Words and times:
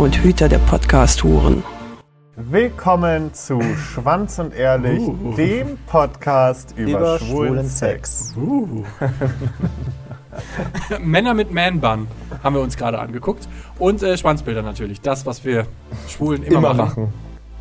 und 0.00 0.16
Hüter 0.24 0.48
der 0.48 0.58
Podcast-Huren. 0.60 1.62
Willkommen 2.34 3.34
zu 3.34 3.60
Schwanz 3.92 4.38
und 4.38 4.54
Ehrlich, 4.54 4.98
Uh. 4.98 5.34
dem 5.36 5.76
Podcast 5.86 6.72
über, 6.74 6.98
Über 6.98 7.18
schwulen, 7.18 7.48
schwulen 7.48 7.68
Sex. 7.68 8.34
Männer 11.04 11.34
mit 11.34 11.52
Man-Bun 11.52 12.08
haben 12.42 12.54
wir 12.54 12.62
uns 12.62 12.78
gerade 12.78 12.98
angeguckt. 12.98 13.46
Und 13.78 14.02
äh, 14.02 14.16
Schwanzbilder 14.16 14.62
natürlich. 14.62 15.02
Das, 15.02 15.26
was 15.26 15.44
wir 15.44 15.66
Schwulen 16.08 16.44
immer, 16.44 16.58
Immer 16.60 16.74
machen. 16.74 17.02
machen. 17.02 17.12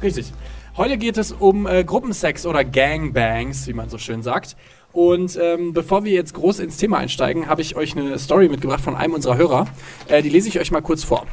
Richtig. 0.02 0.32
Heute 0.78 0.98
geht 0.98 1.18
es 1.18 1.34
um 1.34 1.68
äh, 1.68 1.84
Gruppensex 1.84 2.46
oder 2.46 2.64
Gangbangs, 2.64 3.68
wie 3.68 3.74
man 3.74 3.90
so 3.90 3.98
schön 3.98 4.24
sagt. 4.24 4.56
Und 4.94 5.38
ähm, 5.40 5.74
bevor 5.74 6.06
wir 6.06 6.14
jetzt 6.14 6.34
groß 6.34 6.60
ins 6.60 6.78
Thema 6.78 7.00
einsteigen, 7.00 7.48
habe 7.48 7.62
ich 7.62 7.76
euch 7.76 7.98
eine 7.98 8.18
Story 8.18 8.48
mitgebracht 8.48 8.82
von 8.82 8.96
einem 8.96 9.14
unserer 9.14 9.36
Hörer. 9.36 9.68
Äh, 10.08 10.22
die 10.22 10.30
lese 10.30 10.48
ich 10.48 10.58
euch 10.58 10.72
mal 10.72 10.82
kurz 10.82 11.04
vor. 11.04 11.26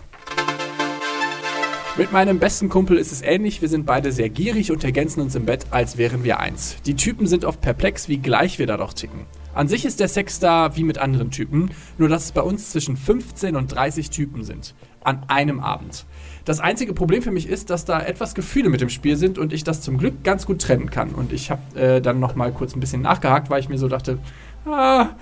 Mit 1.98 2.12
meinem 2.12 2.38
besten 2.38 2.68
Kumpel 2.68 2.98
ist 2.98 3.10
es 3.10 3.22
ähnlich. 3.22 3.62
Wir 3.62 3.70
sind 3.70 3.86
beide 3.86 4.12
sehr 4.12 4.28
gierig 4.28 4.70
und 4.70 4.84
ergänzen 4.84 5.22
uns 5.22 5.34
im 5.34 5.46
Bett, 5.46 5.64
als 5.70 5.96
wären 5.96 6.24
wir 6.24 6.38
eins. 6.40 6.76
Die 6.84 6.94
Typen 6.94 7.26
sind 7.26 7.46
oft 7.46 7.62
perplex, 7.62 8.06
wie 8.10 8.18
gleich 8.18 8.58
wir 8.58 8.66
da 8.66 8.76
doch 8.76 8.92
ticken. 8.92 9.20
An 9.54 9.66
sich 9.66 9.86
ist 9.86 9.98
der 9.98 10.08
Sex 10.08 10.38
da 10.38 10.76
wie 10.76 10.84
mit 10.84 10.98
anderen 10.98 11.30
Typen, 11.30 11.70
nur 11.96 12.10
dass 12.10 12.24
es 12.24 12.32
bei 12.32 12.42
uns 12.42 12.68
zwischen 12.68 12.98
15 12.98 13.56
und 13.56 13.74
30 13.74 14.10
Typen 14.10 14.44
sind. 14.44 14.74
An 15.04 15.22
einem 15.28 15.58
Abend. 15.58 16.04
Das 16.44 16.60
einzige 16.60 16.92
Problem 16.92 17.22
für 17.22 17.30
mich 17.30 17.48
ist, 17.48 17.70
dass 17.70 17.86
da 17.86 17.98
etwas 17.98 18.34
Gefühle 18.34 18.68
mit 18.68 18.82
im 18.82 18.90
Spiel 18.90 19.16
sind 19.16 19.38
und 19.38 19.54
ich 19.54 19.64
das 19.64 19.80
zum 19.80 19.96
Glück 19.96 20.22
ganz 20.22 20.44
gut 20.44 20.60
trennen 20.60 20.90
kann. 20.90 21.14
Und 21.14 21.32
ich 21.32 21.50
habe 21.50 21.80
äh, 21.80 22.02
dann 22.02 22.20
noch 22.20 22.34
mal 22.34 22.52
kurz 22.52 22.76
ein 22.76 22.80
bisschen 22.80 23.00
nachgehakt, 23.00 23.48
weil 23.48 23.60
ich 23.60 23.70
mir 23.70 23.78
so 23.78 23.88
dachte, 23.88 24.18
ah, 24.66 25.14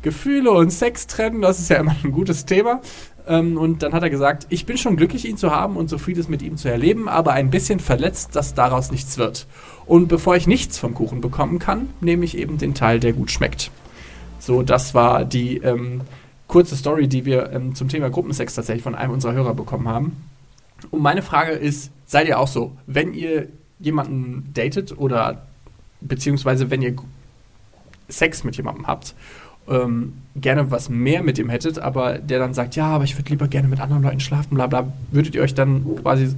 Gefühle 0.00 0.52
und 0.52 0.70
Sex 0.70 1.08
trennen, 1.08 1.42
das 1.42 1.60
ist 1.60 1.68
ja 1.68 1.76
immer 1.76 1.94
ein 2.02 2.12
gutes 2.12 2.46
Thema. 2.46 2.80
Ähm, 3.26 3.56
und 3.58 3.82
dann 3.82 3.92
hat 3.92 4.02
er 4.02 4.10
gesagt, 4.10 4.46
ich 4.50 4.66
bin 4.66 4.78
schon 4.78 4.96
glücklich, 4.96 5.28
ihn 5.28 5.36
zu 5.36 5.50
haben 5.50 5.76
und 5.76 5.88
so 5.88 5.98
vieles 5.98 6.28
mit 6.28 6.42
ihm 6.42 6.56
zu 6.56 6.68
erleben, 6.68 7.08
aber 7.08 7.32
ein 7.32 7.50
bisschen 7.50 7.80
verletzt, 7.80 8.36
dass 8.36 8.54
daraus 8.54 8.90
nichts 8.90 9.18
wird. 9.18 9.46
Und 9.84 10.08
bevor 10.08 10.36
ich 10.36 10.46
nichts 10.46 10.78
vom 10.78 10.94
Kuchen 10.94 11.20
bekommen 11.20 11.58
kann, 11.58 11.90
nehme 12.00 12.24
ich 12.24 12.38
eben 12.38 12.58
den 12.58 12.74
Teil, 12.74 13.00
der 13.00 13.12
gut 13.12 13.30
schmeckt. 13.30 13.70
So, 14.38 14.62
das 14.62 14.94
war 14.94 15.24
die 15.24 15.58
ähm, 15.58 16.02
kurze 16.46 16.76
Story, 16.76 17.08
die 17.08 17.24
wir 17.24 17.50
ähm, 17.52 17.74
zum 17.74 17.88
Thema 17.88 18.10
Gruppensex 18.10 18.54
tatsächlich 18.54 18.82
von 18.82 18.94
einem 18.94 19.12
unserer 19.12 19.32
Hörer 19.32 19.54
bekommen 19.54 19.88
haben. 19.88 20.16
Und 20.90 21.02
meine 21.02 21.22
Frage 21.22 21.52
ist, 21.52 21.90
seid 22.04 22.28
ihr 22.28 22.38
auch 22.38 22.48
so, 22.48 22.76
wenn 22.86 23.14
ihr 23.14 23.48
jemanden 23.78 24.50
datet 24.54 24.96
oder 24.96 25.46
beziehungsweise 26.00 26.70
wenn 26.70 26.82
ihr 26.82 26.94
Sex 28.08 28.44
mit 28.44 28.56
jemandem 28.56 28.86
habt, 28.86 29.14
ähm, 29.68 30.14
gerne 30.36 30.70
was 30.70 30.88
mehr 30.88 31.22
mit 31.22 31.38
ihm 31.38 31.48
hättet, 31.48 31.78
aber 31.78 32.18
der 32.18 32.38
dann 32.38 32.54
sagt, 32.54 32.76
ja, 32.76 32.86
aber 32.86 33.04
ich 33.04 33.16
würde 33.16 33.30
lieber 33.30 33.48
gerne 33.48 33.68
mit 33.68 33.80
anderen 33.80 34.02
Leuten 34.02 34.20
schlafen, 34.20 34.54
bla 34.54 34.66
bla, 34.66 34.92
würdet 35.10 35.34
ihr 35.34 35.42
euch 35.42 35.54
dann 35.54 35.84
quasi. 36.02 36.34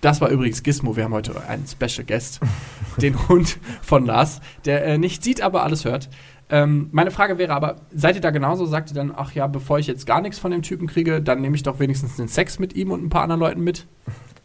Das 0.00 0.20
war 0.20 0.30
übrigens 0.30 0.62
Gizmo, 0.64 0.96
wir 0.96 1.04
haben 1.04 1.14
heute 1.14 1.40
einen 1.46 1.64
Special 1.66 2.04
Guest, 2.04 2.40
den 2.96 3.28
Hund 3.28 3.58
von 3.82 4.04
Lars, 4.04 4.40
der 4.64 4.84
äh, 4.84 4.98
nicht 4.98 5.22
sieht, 5.22 5.40
aber 5.40 5.62
alles 5.62 5.84
hört. 5.84 6.08
Ähm, 6.50 6.88
meine 6.92 7.10
Frage 7.10 7.38
wäre 7.38 7.54
aber, 7.54 7.76
seid 7.94 8.16
ihr 8.16 8.20
da 8.20 8.30
genauso? 8.30 8.66
Sagt 8.66 8.90
ihr 8.90 8.94
dann, 8.94 9.12
ach 9.16 9.32
ja, 9.32 9.46
bevor 9.46 9.78
ich 9.78 9.86
jetzt 9.86 10.06
gar 10.06 10.20
nichts 10.20 10.38
von 10.38 10.50
dem 10.50 10.60
Typen 10.62 10.86
kriege, 10.86 11.22
dann 11.22 11.40
nehme 11.40 11.56
ich 11.56 11.62
doch 11.62 11.78
wenigstens 11.78 12.16
den 12.16 12.28
Sex 12.28 12.58
mit 12.58 12.74
ihm 12.74 12.90
und 12.90 13.02
ein 13.02 13.08
paar 13.08 13.22
anderen 13.22 13.40
Leuten 13.40 13.64
mit? 13.64 13.86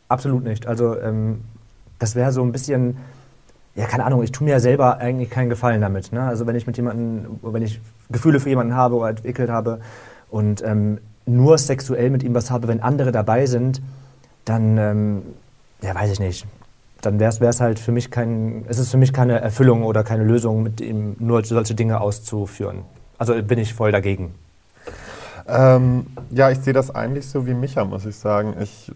Absolut 0.07 0.43
nicht. 0.43 0.67
Also 0.67 0.97
ähm, 0.97 1.41
das 1.99 2.15
wäre 2.15 2.31
so 2.31 2.43
ein 2.43 2.53
bisschen, 2.53 2.95
ja 3.77 3.85
keine 3.85 4.05
Ahnung, 4.05 4.23
ich 4.23 4.31
tue 4.31 4.43
mir 4.43 4.51
ja 4.51 4.59
selber 4.59 4.97
eigentlich 4.97 5.29
keinen 5.29 5.49
Gefallen 5.49 5.81
damit. 5.81 6.11
Ne? 6.11 6.21
Also 6.21 6.47
wenn 6.47 6.55
ich 6.55 6.65
mit 6.65 6.75
jemandem, 6.77 7.39
wenn 7.43 7.61
ich 7.61 7.79
Gefühle 8.09 8.39
für 8.39 8.49
jemanden 8.49 8.75
habe 8.75 8.95
oder 8.95 9.09
entwickelt 9.09 9.49
habe 9.49 9.79
und 10.29 10.63
ähm, 10.63 10.97
nur 11.27 11.57
sexuell 11.59 12.09
mit 12.09 12.23
ihm 12.23 12.33
was 12.33 12.49
habe, 12.49 12.67
wenn 12.67 12.81
andere 12.81 13.11
dabei 13.11 13.45
sind, 13.45 13.81
dann, 14.45 14.77
ähm, 14.77 15.21
ja 15.81 15.93
weiß 15.93 16.11
ich 16.11 16.19
nicht, 16.19 16.47
dann 17.01 17.19
wäre 17.19 17.29
es 17.47 17.61
halt 17.61 17.77
für 17.77 17.91
mich 17.91 18.09
kein, 18.09 18.65
es 18.67 18.79
ist 18.79 18.89
für 18.89 18.97
mich 18.97 19.13
keine 19.13 19.39
Erfüllung 19.39 19.83
oder 19.83 20.03
keine 20.03 20.23
Lösung, 20.23 20.63
mit 20.63 20.81
ihm 20.81 21.15
nur 21.19 21.45
solche 21.45 21.75
Dinge 21.75 22.01
auszuführen. 22.01 22.79
Also 23.19 23.39
bin 23.43 23.59
ich 23.59 23.75
voll 23.75 23.91
dagegen. 23.91 24.33
Ähm, 25.47 26.07
ja, 26.31 26.49
ich 26.49 26.57
sehe 26.59 26.73
das 26.73 26.93
eigentlich 26.93 27.27
so 27.27 27.45
wie 27.45 27.53
Micha, 27.53 27.85
muss 27.85 28.05
ich 28.07 28.15
sagen. 28.15 28.55
Ich 28.59 28.91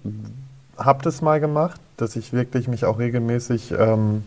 habe 0.75 1.03
das 1.03 1.21
mal 1.21 1.39
gemacht, 1.39 1.79
dass 1.97 2.15
ich 2.15 2.33
wirklich 2.33 2.67
mich 2.67 2.83
auch 2.85 2.97
regelmäßig 2.97 3.73
ähm, 3.77 4.23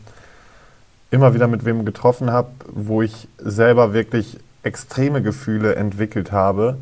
immer 1.15 1.33
wieder 1.33 1.47
mit 1.47 1.65
wem 1.65 1.85
getroffen 1.85 2.33
habe, 2.33 2.49
wo 2.73 3.01
ich 3.01 3.29
selber 3.39 3.93
wirklich 3.93 4.39
extreme 4.65 5.23
Gefühle 5.23 5.77
entwickelt 5.77 6.33
habe. 6.33 6.77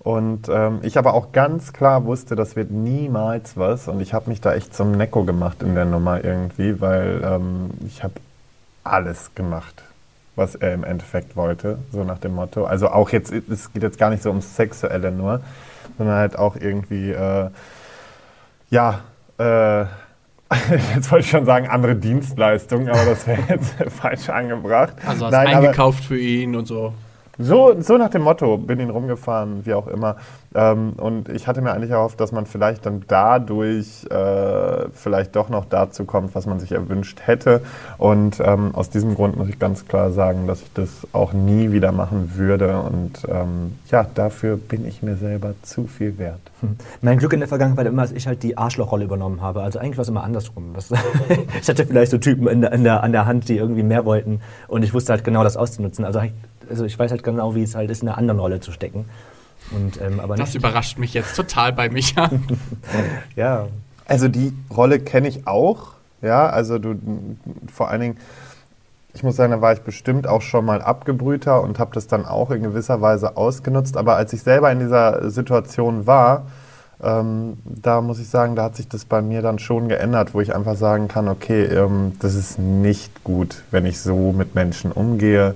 Und 0.00 0.48
ähm, 0.48 0.80
ich 0.82 0.98
aber 0.98 1.14
auch 1.14 1.30
ganz 1.30 1.72
klar 1.72 2.04
wusste, 2.04 2.34
das 2.34 2.56
wird 2.56 2.72
niemals 2.72 3.56
was. 3.56 3.86
Und 3.86 4.00
ich 4.00 4.12
habe 4.12 4.28
mich 4.28 4.40
da 4.40 4.54
echt 4.54 4.74
zum 4.74 4.92
Necko 4.92 5.24
gemacht 5.24 5.62
in 5.62 5.76
der 5.76 5.84
Nummer 5.84 6.24
irgendwie, 6.24 6.80
weil 6.80 7.22
ähm, 7.24 7.70
ich 7.86 8.02
habe 8.02 8.14
alles 8.82 9.34
gemacht, 9.36 9.84
was 10.34 10.56
er 10.56 10.74
im 10.74 10.82
Endeffekt 10.82 11.36
wollte, 11.36 11.78
so 11.92 12.02
nach 12.02 12.18
dem 12.18 12.34
Motto. 12.34 12.64
Also 12.64 12.88
auch 12.88 13.10
jetzt, 13.10 13.32
es 13.32 13.72
geht 13.72 13.84
jetzt 13.84 13.98
gar 13.98 14.10
nicht 14.10 14.22
so 14.22 14.30
ums 14.30 14.56
Sexuelle 14.56 15.12
nur, 15.12 15.40
sondern 15.96 16.16
halt 16.16 16.36
auch 16.36 16.56
irgendwie, 16.56 17.12
äh, 17.12 17.50
ja, 18.70 19.00
äh, 19.38 19.86
jetzt 20.94 21.10
wollte 21.10 21.24
ich 21.24 21.30
schon 21.30 21.44
sagen, 21.44 21.68
andere 21.68 21.96
Dienstleistungen, 21.96 22.88
aber 22.88 23.04
das 23.04 23.26
wäre 23.26 23.40
jetzt 23.48 23.74
falsch 23.88 24.28
angebracht. 24.28 24.94
Also 25.06 25.26
hast 25.26 25.32
Nein, 25.32 25.48
eingekauft 25.48 26.04
für 26.04 26.18
ihn 26.18 26.56
und 26.56 26.66
so. 26.66 26.92
so, 27.38 27.80
so 27.80 27.96
nach 27.96 28.10
dem 28.10 28.22
Motto, 28.22 28.56
bin 28.58 28.80
ihn 28.80 28.90
rumgefahren, 28.90 29.64
wie 29.64 29.74
auch 29.74 29.86
immer. 29.86 30.16
Ähm, 30.56 30.94
und 30.96 31.28
ich 31.28 31.46
hatte 31.46 31.60
mir 31.60 31.72
eigentlich 31.72 31.90
erhofft, 31.90 32.18
dass 32.18 32.32
man 32.32 32.46
vielleicht 32.46 32.86
dann 32.86 33.04
dadurch 33.06 34.06
äh, 34.10 34.88
vielleicht 34.92 35.36
doch 35.36 35.50
noch 35.50 35.66
dazu 35.66 36.04
kommt, 36.04 36.34
was 36.34 36.46
man 36.46 36.58
sich 36.58 36.72
erwünscht 36.72 37.20
hätte. 37.24 37.60
Und 37.98 38.40
ähm, 38.40 38.74
aus 38.74 38.88
diesem 38.90 39.14
Grund 39.14 39.36
muss 39.36 39.48
ich 39.48 39.58
ganz 39.58 39.86
klar 39.86 40.10
sagen, 40.12 40.46
dass 40.46 40.62
ich 40.62 40.72
das 40.72 41.06
auch 41.12 41.32
nie 41.32 41.72
wieder 41.72 41.92
machen 41.92 42.32
würde. 42.36 42.80
Und 42.80 43.26
ähm, 43.28 43.76
ja, 43.90 44.06
dafür 44.14 44.56
bin 44.56 44.86
ich 44.86 45.02
mir 45.02 45.16
selber 45.16 45.54
zu 45.62 45.86
viel 45.86 46.16
wert. 46.18 46.40
Mein 47.02 47.18
Glück 47.18 47.34
in 47.34 47.40
der 47.40 47.48
Vergangenheit 47.48 47.84
war 47.84 47.92
immer, 47.92 48.02
dass 48.02 48.12
ich 48.12 48.26
halt 48.26 48.42
die 48.42 48.56
Arschlochrolle 48.56 49.04
übernommen 49.04 49.42
habe. 49.42 49.62
Also 49.62 49.78
eigentlich 49.78 49.98
war 49.98 50.02
es 50.02 50.08
immer 50.08 50.24
andersrum. 50.24 50.74
Ich 51.60 51.68
hatte 51.68 51.86
vielleicht 51.86 52.10
so 52.10 52.18
Typen 52.18 52.46
in 52.46 52.62
in 52.62 52.84
der, 52.84 53.02
an 53.02 53.12
der 53.12 53.26
Hand, 53.26 53.48
die 53.48 53.56
irgendwie 53.56 53.82
mehr 53.82 54.04
wollten 54.04 54.40
und 54.68 54.82
ich 54.82 54.94
wusste 54.94 55.12
halt 55.12 55.24
genau 55.24 55.44
das 55.44 55.56
auszunutzen. 55.56 56.04
Also, 56.04 56.20
also 56.68 56.84
ich 56.84 56.98
weiß 56.98 57.10
halt 57.10 57.22
genau, 57.22 57.54
wie 57.54 57.62
es 57.62 57.74
halt 57.74 57.90
ist, 57.90 58.02
in 58.02 58.08
einer 58.08 58.18
anderen 58.18 58.40
Rolle 58.40 58.60
zu 58.60 58.72
stecken. 58.72 59.06
Und, 59.72 60.00
ähm, 60.00 60.20
aber 60.20 60.36
Das 60.36 60.50
nicht, 60.50 60.56
überrascht 60.56 60.98
mich 60.98 61.14
jetzt 61.14 61.34
total 61.34 61.72
bei 61.72 61.88
Micha. 61.88 62.30
ja, 63.36 63.66
Also 64.06 64.28
die 64.28 64.52
Rolle 64.74 65.00
kenne 65.00 65.28
ich 65.28 65.46
auch. 65.46 65.92
Ja, 66.22 66.48
also 66.48 66.78
du 66.78 66.96
vor 67.72 67.90
allen 67.90 68.00
Dingen, 68.00 68.16
ich 69.14 69.22
muss 69.22 69.36
sagen, 69.36 69.52
da 69.52 69.60
war 69.60 69.72
ich 69.72 69.80
bestimmt 69.80 70.26
auch 70.26 70.42
schon 70.42 70.64
mal 70.64 70.82
abgebrühter 70.82 71.62
und 71.62 71.78
habe 71.78 71.92
das 71.94 72.06
dann 72.06 72.26
auch 72.26 72.50
in 72.50 72.62
gewisser 72.62 73.00
Weise 73.00 73.36
ausgenutzt. 73.36 73.96
Aber 73.96 74.16
als 74.16 74.32
ich 74.32 74.42
selber 74.42 74.70
in 74.70 74.78
dieser 74.78 75.30
Situation 75.30 76.06
war, 76.06 76.46
ähm, 77.02 77.58
da 77.64 78.00
muss 78.00 78.18
ich 78.18 78.28
sagen, 78.28 78.56
da 78.56 78.64
hat 78.64 78.76
sich 78.76 78.88
das 78.88 79.04
bei 79.04 79.20
mir 79.20 79.42
dann 79.42 79.58
schon 79.58 79.88
geändert, 79.88 80.34
wo 80.34 80.40
ich 80.40 80.54
einfach 80.54 80.76
sagen 80.76 81.08
kann, 81.08 81.28
okay, 81.28 81.64
ähm, 81.64 82.12
das 82.20 82.34
ist 82.34 82.58
nicht 82.58 83.22
gut, 83.24 83.62
wenn 83.70 83.84
ich 83.84 84.00
so 84.00 84.32
mit 84.32 84.54
Menschen 84.54 84.92
umgehe. 84.92 85.54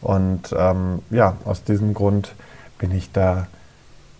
Und 0.00 0.54
ähm, 0.56 1.00
ja, 1.10 1.36
aus 1.44 1.64
diesem 1.64 1.92
Grund 1.92 2.34
bin 2.78 2.92
ich 2.92 3.10
da 3.12 3.46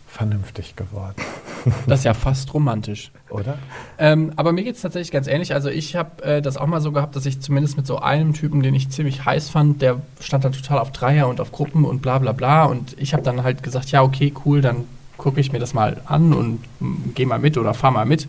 vernünftig 0.06 0.75
geworden, 0.75 1.14
Das 1.87 2.00
ist 2.00 2.05
ja 2.05 2.14
fast 2.14 2.55
romantisch. 2.55 3.10
oder? 3.31 3.58
Ähm, 3.99 4.32
aber 4.37 4.52
mir 4.52 4.64
geht 4.64 4.76
es 4.76 4.81
tatsächlich 4.82 5.10
ganz 5.10 5.26
ähnlich. 5.26 5.52
Also 5.55 5.69
ich 5.69 5.96
habe 5.96 6.22
äh, 6.25 6.43
das 6.43 6.56
auch 6.56 6.66
mal 6.66 6.81
so 6.81 6.93
gehabt, 6.93 7.14
dass 7.14 7.26
ich 7.26 7.40
zumindest 7.40 7.76
mit 7.76 7.87
so 7.87 7.99
einem 7.99 8.32
Typen, 8.32 8.62
den 8.62 8.75
ich 8.75 8.88
ziemlich 8.90 9.25
heiß 9.25 9.50
fand, 9.50 9.82
der 9.82 10.00
stand 10.20 10.44
dann 10.44 10.52
total 10.52 10.78
auf 10.78 10.93
Dreier 10.93 11.28
und 11.28 11.40
auf 11.40 11.52
Gruppen 11.52 11.84
und 11.84 12.00
bla 12.00 12.19
bla 12.19 12.32
bla. 12.32 12.64
Und 12.64 12.96
ich 12.99 13.12
habe 13.12 13.22
dann 13.22 13.43
halt 13.43 13.62
gesagt, 13.62 13.90
ja, 13.90 14.02
okay, 14.02 14.32
cool, 14.46 14.60
dann 14.62 14.84
gucke 15.19 15.40
ich 15.40 15.52
mir 15.52 15.58
das 15.58 15.75
mal 15.75 16.00
an 16.06 16.32
und 16.32 16.60
gehe 17.14 17.26
mal 17.26 17.38
mit 17.38 17.58
oder 17.58 17.75
fahr 17.75 17.90
mal 17.90 18.06
mit. 18.06 18.28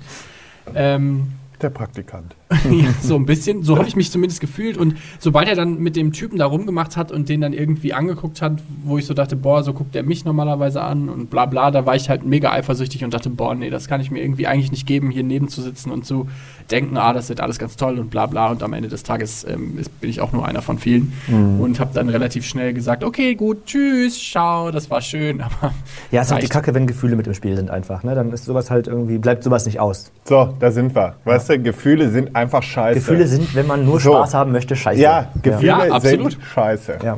Ähm, 0.75 1.31
Der 1.61 1.69
Praktikant. 1.69 2.35
ja, 2.71 2.93
so 3.01 3.15
ein 3.15 3.25
bisschen. 3.25 3.61
So 3.63 3.77
habe 3.77 3.87
ich 3.87 3.95
mich 3.95 4.11
zumindest 4.11 4.41
gefühlt. 4.41 4.77
Und 4.77 4.95
sobald 5.19 5.47
er 5.47 5.55
dann 5.55 5.79
mit 5.79 5.95
dem 5.95 6.13
Typen 6.13 6.39
da 6.39 6.47
rumgemacht 6.47 6.97
hat 6.97 7.11
und 7.11 7.29
den 7.29 7.41
dann 7.41 7.53
irgendwie 7.53 7.93
angeguckt 7.93 8.41
hat, 8.41 8.61
wo 8.83 8.97
ich 8.97 9.05
so 9.05 9.13
dachte, 9.13 9.35
boah, 9.35 9.63
so 9.63 9.73
guckt 9.73 9.95
er 9.95 10.03
mich 10.03 10.25
normalerweise 10.25 10.81
an 10.81 11.09
und 11.09 11.29
bla 11.29 11.45
bla, 11.45 11.69
da 11.69 11.85
war 11.85 11.95
ich 11.95 12.09
halt 12.09 12.25
mega 12.25 12.51
eifersüchtig 12.51 13.03
und 13.03 13.13
dachte, 13.13 13.29
boah, 13.29 13.53
nee, 13.53 13.69
das 13.69 13.87
kann 13.87 14.01
ich 14.01 14.09
mir 14.09 14.21
irgendwie 14.21 14.47
eigentlich 14.47 14.71
nicht 14.71 14.87
geben, 14.87 15.11
hier 15.11 15.23
neben 15.23 15.47
zu 15.47 15.61
sitzen 15.61 15.91
und 15.91 16.05
zu 16.05 16.27
denken, 16.71 16.97
ah, 16.97 17.13
das 17.13 17.29
wird 17.29 17.39
alles 17.39 17.59
ganz 17.59 17.75
toll 17.75 17.99
und 17.99 18.09
bla 18.09 18.25
bla. 18.25 18.49
Und 18.49 18.63
am 18.63 18.73
Ende 18.73 18.89
des 18.89 19.03
Tages 19.03 19.45
ähm, 19.47 19.77
ist, 19.77 20.01
bin 20.01 20.09
ich 20.09 20.21
auch 20.21 20.31
nur 20.33 20.47
einer 20.47 20.61
von 20.63 20.79
vielen. 20.79 21.13
Und 21.61 21.79
habe 21.79 21.91
dann 21.93 22.09
relativ 22.09 22.45
schnell 22.45 22.73
gesagt, 22.73 23.03
okay, 23.03 23.35
gut, 23.35 23.65
tschüss, 23.65 24.19
ciao, 24.19 24.71
das 24.71 24.89
war 24.89 25.01
schön. 25.01 25.41
Aber 25.61 25.73
Ja, 26.11 26.21
es 26.21 26.27
ist 26.27 26.33
halt 26.33 26.43
die. 26.43 26.47
Kacke, 26.47 26.73
wenn 26.73 26.87
Gefühle 26.87 27.15
mit 27.15 27.27
im 27.27 27.35
Spiel 27.35 27.55
sind 27.55 27.69
einfach. 27.69 28.03
Ne? 28.03 28.15
Dann 28.15 28.31
ist 28.31 28.45
sowas 28.45 28.71
halt 28.71 28.87
irgendwie, 28.87 29.19
bleibt 29.19 29.43
sowas 29.43 29.65
nicht 29.67 29.79
aus. 29.79 30.11
So, 30.25 30.55
da 30.59 30.71
sind 30.71 30.95
wir. 30.95 31.15
Weißt 31.25 31.49
du, 31.49 31.59
Gefühle 31.59 32.09
sind 32.09 32.35
einfach 32.39 32.63
scheiße. 32.63 32.99
Gefühle 32.99 33.27
sind, 33.27 33.53
wenn 33.55 33.67
man 33.67 33.85
nur 33.85 33.99
So. 33.99 34.11
Spaß 34.13 34.33
haben 34.33 34.51
möchte, 34.51 34.75
scheiße. 34.75 34.99
Ja, 35.01 35.31
Gefühle 35.41 35.67
Ja, 35.67 35.77
absolut. 35.91 36.31
sind 36.33 36.43
scheiße. 36.43 36.99
Ja. 37.03 37.17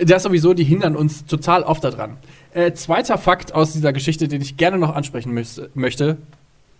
Das 0.00 0.22
sowieso, 0.24 0.54
die 0.54 0.64
hindern 0.64 0.96
uns 0.96 1.24
total 1.26 1.62
oft 1.62 1.84
daran. 1.84 2.16
Äh, 2.52 2.72
zweiter 2.72 3.18
Fakt 3.18 3.54
aus 3.54 3.72
dieser 3.72 3.92
Geschichte, 3.92 4.26
den 4.28 4.40
ich 4.40 4.56
gerne 4.56 4.78
noch 4.78 4.94
ansprechen 4.94 5.32
müsste, 5.32 5.70
möchte. 5.74 6.16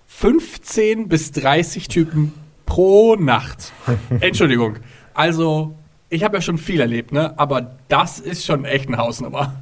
15 0.06 1.08
bis 1.08 1.32
30 1.32 1.88
Typen 1.88 2.32
pro 2.66 3.16
Nacht. 3.16 3.72
Entschuldigung. 4.20 4.76
Also, 5.12 5.74
ich 6.08 6.24
habe 6.24 6.36
ja 6.36 6.40
schon 6.40 6.58
viel 6.58 6.80
erlebt, 6.80 7.12
ne? 7.12 7.34
Aber 7.38 7.72
das 7.88 8.18
ist 8.20 8.44
schon 8.44 8.64
echt 8.64 8.88
eine 8.88 8.98
Hausnummer. 8.98 9.54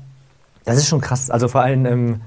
Das 0.64 0.76
ist 0.76 0.88
schon 0.88 1.00
krass. 1.00 1.30
Also 1.30 1.48
vor 1.48 1.62
allem, 1.62 1.86
ähm, 1.86 2.20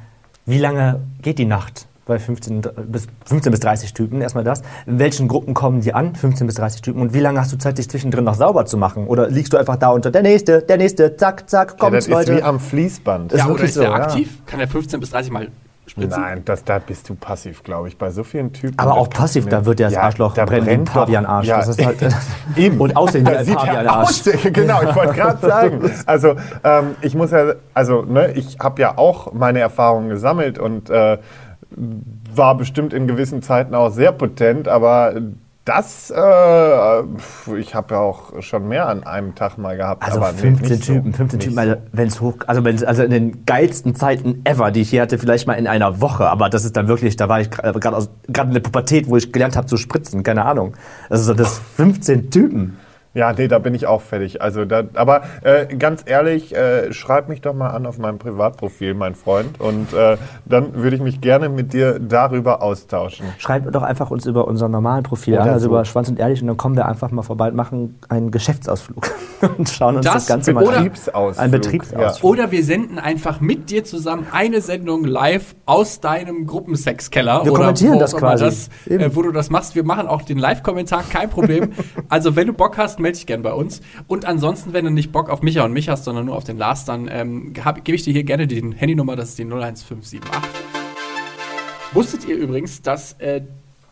wie 0.46 0.58
lange 0.60 1.02
geht 1.22 1.40
die 1.40 1.46
Nacht 1.46 1.88
bei 2.06 2.20
15 2.20 2.62
bis, 2.88 3.08
15 3.26 3.52
bis 3.52 3.60
30 3.62 3.94
Typen? 3.94 4.22
Erstmal 4.22 4.44
das. 4.44 4.62
In 4.86 5.00
welchen 5.00 5.28
Gruppen 5.28 5.54
kommen 5.54 5.82
die 5.82 5.94
an? 5.94 6.16
15 6.16 6.46
bis 6.48 6.56
30 6.56 6.82
Typen. 6.82 7.02
Und 7.02 7.14
wie 7.14 7.20
lange 7.20 7.40
hast 7.40 7.52
du 7.52 7.58
Zeit, 7.58 7.78
dich 7.78 7.90
zwischendrin 7.90 8.24
noch 8.24 8.36
sauber 8.36 8.66
zu 8.66 8.78
machen? 8.78 9.08
Oder 9.08 9.30
liegst 9.30 9.54
du 9.54 9.58
einfach 9.58 9.76
da 9.78 9.90
unter 9.90 10.12
der 10.12 10.22
nächste, 10.22 10.62
der 10.62 10.78
nächste, 10.78 11.18
zack, 11.18 11.50
zack, 11.50 11.72
Ja, 11.72 11.78
kommt, 11.78 11.96
das 11.96 12.06
ist 12.06 12.12
Leute. 12.12 12.38
wie 12.38 12.44
am 12.44 12.60
Fließband. 12.60 13.32
Ist 13.34 13.40
ja, 13.40 13.46
oder 13.46 13.54
wirklich 13.56 13.70
ist 13.70 13.78
der 13.78 13.88
so, 13.88 13.90
ja. 13.92 13.96
aktiv? 14.04 14.40
Kann 14.46 14.60
der 14.60 14.68
15 14.68 15.00
bis 15.00 15.10
30 15.10 15.32
Mal 15.32 15.48
spritzen? 15.88 16.22
Nein, 16.22 16.42
das, 16.46 16.64
da 16.64 16.80
bist 16.80 17.08
du 17.10 17.16
passiv, 17.16 17.64
glaube 17.64 17.88
ich. 17.88 17.98
Bei 17.98 18.10
so 18.12 18.24
vielen 18.24 18.52
Typen. 18.54 18.78
Aber 18.80 18.92
das 18.92 19.00
auch 19.00 19.10
passiv, 19.10 19.48
da 19.48 19.66
wird 19.66 19.80
ja 19.80 19.88
das 19.88 19.94
Ja, 19.96 20.02
Arschloch 20.02 20.34
da 20.34 20.46
brennen 20.46 20.66
wie 20.66 20.70
ein 20.72 20.76
brennt 20.84 20.90
doch- 20.90 20.94
Pavianarsch. 21.06 21.48
Ja, 21.48 21.58
Das 21.58 21.68
ist 21.70 21.86
halt, 21.86 21.98
Eben. 22.56 22.80
Und 22.82 22.96
aussehen 22.96 23.26
wie 23.26 23.32
ein 23.32 23.46
sieht 23.46 23.56
er 23.56 23.62
Pavianarsch. 23.66 24.10
aus, 24.10 24.24
genau, 24.54 24.82
ich 24.84 24.96
wollte 24.96 25.14
gerade 25.14 25.40
sagen. 25.48 25.92
Also, 26.06 26.36
ähm, 26.64 26.96
ich 27.02 27.14
muss 27.16 27.32
ja, 27.32 27.54
also, 27.74 28.02
ne, 28.04 28.32
ich 28.34 28.58
habe 28.60 28.82
ja 28.82 28.98
auch 28.98 29.34
meine 29.34 29.60
Erfahrungen 29.60 30.10
gesammelt 30.10 30.58
und 30.60 30.90
äh, 30.90 31.18
war 32.34 32.56
bestimmt 32.58 32.94
in 32.94 33.08
gewissen 33.08 33.42
Zeiten 33.42 33.74
auch 33.76 33.90
sehr 33.92 34.12
potent, 34.12 34.68
aber 34.68 35.14
das, 35.66 36.12
äh, 36.16 37.02
ich 37.58 37.74
habe 37.74 37.96
ja 37.96 38.00
auch 38.00 38.40
schon 38.44 38.68
mehr 38.68 38.88
an 38.88 39.04
einem 39.04 39.34
Tag 39.34 39.58
mal 39.58 39.76
gehabt. 39.76 40.04
Also 40.04 40.20
aber 40.20 40.32
nee, 40.34 40.38
15 40.38 40.70
nicht 40.70 40.84
so. 40.86 40.94
Typen, 40.94 41.14
15 41.14 41.38
Nicht 41.40 41.48
Typen, 41.50 41.56
so. 41.56 41.60
also 41.62 41.76
wenn 41.92 42.08
es 42.08 42.22
hoch, 42.22 42.34
also 42.46 42.64
wenn 42.64 42.86
also 42.86 43.02
in 43.04 43.10
den 43.10 43.46
geilsten 43.46 43.96
Zeiten 43.96 44.42
ever, 44.44 44.70
die 44.70 44.82
ich 44.82 44.92
hier 44.92 45.02
hatte, 45.02 45.18
vielleicht 45.18 45.48
mal 45.48 45.54
in 45.54 45.66
einer 45.66 46.02
Woche, 46.02 46.28
aber 46.30 46.50
das 46.50 46.66
ist 46.66 46.78
dann 46.78 46.88
wirklich, 46.88 47.16
da 47.16 47.30
war 47.30 47.42
ich 47.42 47.50
gerade 47.50 47.94
aus- 47.98 48.10
gerade 48.28 48.50
in 48.50 48.54
der 48.54 48.62
Pubertät, 48.62 49.10
wo 49.10 49.18
ich 49.18 49.32
gelernt 49.32 49.56
habe 49.58 49.66
zu 49.66 49.78
spritzen, 49.78 50.22
keine 50.22 50.46
Ahnung. 50.46 50.76
Also 51.10 51.34
das 51.34 51.60
15 51.78 52.30
Typen. 52.30 52.78
Ja, 53.16 53.32
nee, 53.32 53.48
da 53.48 53.60
bin 53.60 53.74
ich 53.74 53.88
auch 53.88 54.02
fertig. 54.02 54.42
Also 54.42 54.66
da, 54.66 54.84
aber 54.94 55.24
äh, 55.42 55.68
ganz 55.78 56.04
ehrlich, 56.06 56.54
äh, 56.54 56.92
schreib 56.92 57.30
mich 57.30 57.40
doch 57.40 57.54
mal 57.54 57.70
an 57.70 57.86
auf 57.86 57.98
meinem 57.98 58.20
Privatprofil, 58.20 58.94
mein 58.94 59.16
Freund, 59.16 59.60
und 59.62 59.94
äh, 59.94 60.18
dann 60.46 60.76
würde 60.76 60.98
ich 60.98 61.02
mich 61.02 61.22
gerne 61.22 61.48
mit 61.48 61.72
dir 61.72 61.98
darüber 61.98 62.62
austauschen. 62.62 63.26
Schreibt 63.38 63.74
doch 63.74 63.84
einfach 63.84 64.12
uns 64.12 64.26
über 64.26 64.48
unser 64.48 64.68
normalen 64.68 65.04
Profil 65.04 65.36
Oder 65.36 65.44
an, 65.44 65.50
also 65.52 65.68
so. 65.68 65.70
über 65.72 65.86
Schwanz 65.86 66.10
und 66.10 66.20
Ehrlich 66.20 66.42
und 66.42 66.48
dann 66.48 66.58
kommen 66.58 66.76
wir 66.76 66.88
einfach 66.88 67.10
mal 67.12 67.24
vorbei 67.24 67.48
und 67.48 67.56
machen 67.56 67.98
einen 68.10 68.32
Geschäftsausflug 68.32 69.10
und 69.58 69.70
schauen 69.70 69.96
uns 69.96 70.06
das, 70.06 70.14
Das 70.14 70.28
Ganze 70.28 70.52
mal 70.52 70.68
an. 70.68 70.74
Betriebsausflug. 70.74 71.44
Ein 71.44 71.52
Betriebsausflug. 71.52 72.30
Oder 72.30 72.52
wir 72.52 72.64
senden 72.66 73.00
einfach 73.00 73.40
mit 73.40 73.70
dir 73.70 73.86
zusammen 73.86 74.28
eine 74.34 74.60
Sendung 74.60 75.06
live 75.06 75.56
aus 75.66 76.02
deinem 76.02 76.46
Gruppensexkeller. 76.48 77.46
Wir 77.46 77.54
oder 77.54 77.62
kommentieren 77.62 77.96
wo 77.96 78.00
das 78.00 78.14
quasi. 78.14 78.44
Das, 78.44 78.70
äh, 78.90 79.10
wo 79.16 79.22
du 79.22 79.32
das 79.32 79.50
machst. 79.50 79.74
Wir 79.74 79.86
machen 79.86 80.08
auch 80.08 80.24
den 80.24 80.38
Live-Kommentar, 80.38 81.04
kein 81.10 81.30
Problem. 81.30 81.72
also 82.10 82.36
wenn 82.36 82.48
du 82.48 82.54
Bock 82.54 82.78
hast, 82.78 83.00
melde 83.06 83.18
dich 83.20 83.28
gern 83.28 83.44
bei 83.44 83.54
uns. 83.54 83.82
Und 84.08 84.26
ansonsten, 84.26 84.74
wenn 84.74 84.86
du 84.86 84.92
nicht 84.92 85.12
Bock 85.12 85.30
auf 85.30 85.44
Micha 85.44 85.64
und 85.64 85.74
mich 85.74 85.90
hast, 85.90 86.06
sondern 86.06 86.26
nur 86.26 86.36
auf 86.36 86.44
den 86.44 86.58
Lars, 86.58 86.86
dann 86.86 87.08
ähm, 87.12 87.54
gebe 87.54 87.96
ich 87.96 88.04
dir 88.04 88.14
hier 88.14 88.24
gerne 88.24 88.48
die 88.48 88.62
Handynummer, 88.76 89.16
das 89.16 89.30
ist 89.30 89.38
die 89.38 89.44
01578. 89.46 90.20
Wusstet 91.94 92.28
ihr 92.28 92.36
übrigens, 92.36 92.82
dass 92.82 93.14
äh, 93.20 93.42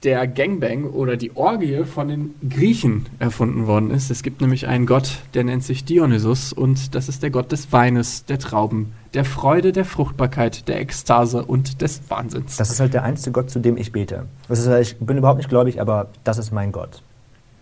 der 0.04 0.28
Gangbang 0.28 0.86
oder 0.86 1.16
die 1.16 1.36
Orgie 1.38 1.84
von 1.86 2.10
den 2.10 2.36
Griechen 2.50 3.06
erfunden 3.20 3.68
worden 3.68 3.92
ist? 3.92 4.10
Es 4.12 4.24
gibt 4.24 4.42
nämlich 4.42 4.68
einen 4.68 4.86
Gott, 4.86 5.20
der 5.34 5.44
nennt 5.46 5.64
sich 5.64 5.86
Dionysus 5.86 6.52
und 6.52 6.96
das 6.96 7.08
ist 7.08 7.24
der 7.24 7.30
Gott 7.30 7.52
des 7.54 7.72
Weines, 7.72 8.26
der 8.26 8.40
Trauben, 8.40 8.92
der 9.14 9.24
Freude, 9.24 9.72
der 9.72 9.86
Fruchtbarkeit, 9.86 10.68
der 10.68 10.82
Ekstase 10.82 11.46
und 11.46 11.82
des 11.82 12.02
Wahnsinns. 12.10 12.58
Das 12.58 12.70
ist 12.72 12.80
halt 12.82 12.94
der 12.94 13.04
einzige 13.04 13.32
Gott, 13.32 13.50
zu 13.50 13.60
dem 13.60 13.78
ich 13.78 13.92
bete. 13.94 14.26
Das 14.50 14.60
ist, 14.60 14.68
halt- 14.68 14.88
ich 14.88 14.98
bin 14.98 15.18
überhaupt 15.18 15.38
nicht 15.38 15.50
gläubig, 15.50 15.80
aber 15.80 16.10
das 16.26 16.38
ist 16.40 16.52
mein 16.52 16.72
Gott. 16.74 17.02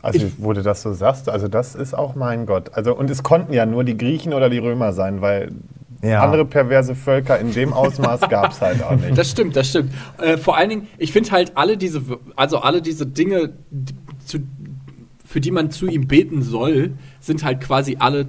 Also, 0.01 0.25
wo 0.37 0.53
du 0.53 0.63
das 0.63 0.81
so 0.81 0.93
sagst, 0.93 1.29
also 1.29 1.47
das 1.47 1.75
ist 1.75 1.93
auch 1.93 2.15
mein 2.15 2.45
Gott. 2.45 2.71
Also, 2.73 2.95
und 2.95 3.09
es 3.09 3.21
konnten 3.23 3.53
ja 3.53 3.65
nur 3.65 3.83
die 3.83 3.97
Griechen 3.97 4.33
oder 4.33 4.49
die 4.49 4.57
Römer 4.57 4.93
sein, 4.93 5.21
weil 5.21 5.51
Ja. 6.01 6.23
andere 6.23 6.45
perverse 6.45 6.95
Völker 6.95 7.39
in 7.39 7.53
dem 7.53 7.71
Ausmaß 7.73 8.21
gab 8.29 8.51
es 8.51 8.61
halt 8.61 8.81
auch 8.83 8.95
nicht. 8.95 9.15
Das 9.17 9.29
stimmt, 9.29 9.55
das 9.55 9.69
stimmt. 9.69 9.91
Äh, 10.19 10.37
vor 10.37 10.57
allen 10.57 10.69
Dingen, 10.69 10.87
ich 10.97 11.11
finde 11.11 11.29
halt 11.31 11.51
alle 11.55 11.77
diese, 11.77 12.01
also 12.35 12.57
alle 12.59 12.81
diese 12.81 13.05
Dinge, 13.05 13.51
die, 13.69 13.93
zu, 14.25 14.39
für 15.25 15.39
die 15.39 15.51
man 15.51 15.69
zu 15.69 15.87
ihm 15.87 16.07
beten 16.07 16.41
soll, 16.41 16.93
sind 17.19 17.43
halt 17.43 17.61
quasi 17.61 17.97
alle 17.99 18.21
äh, 18.21 18.25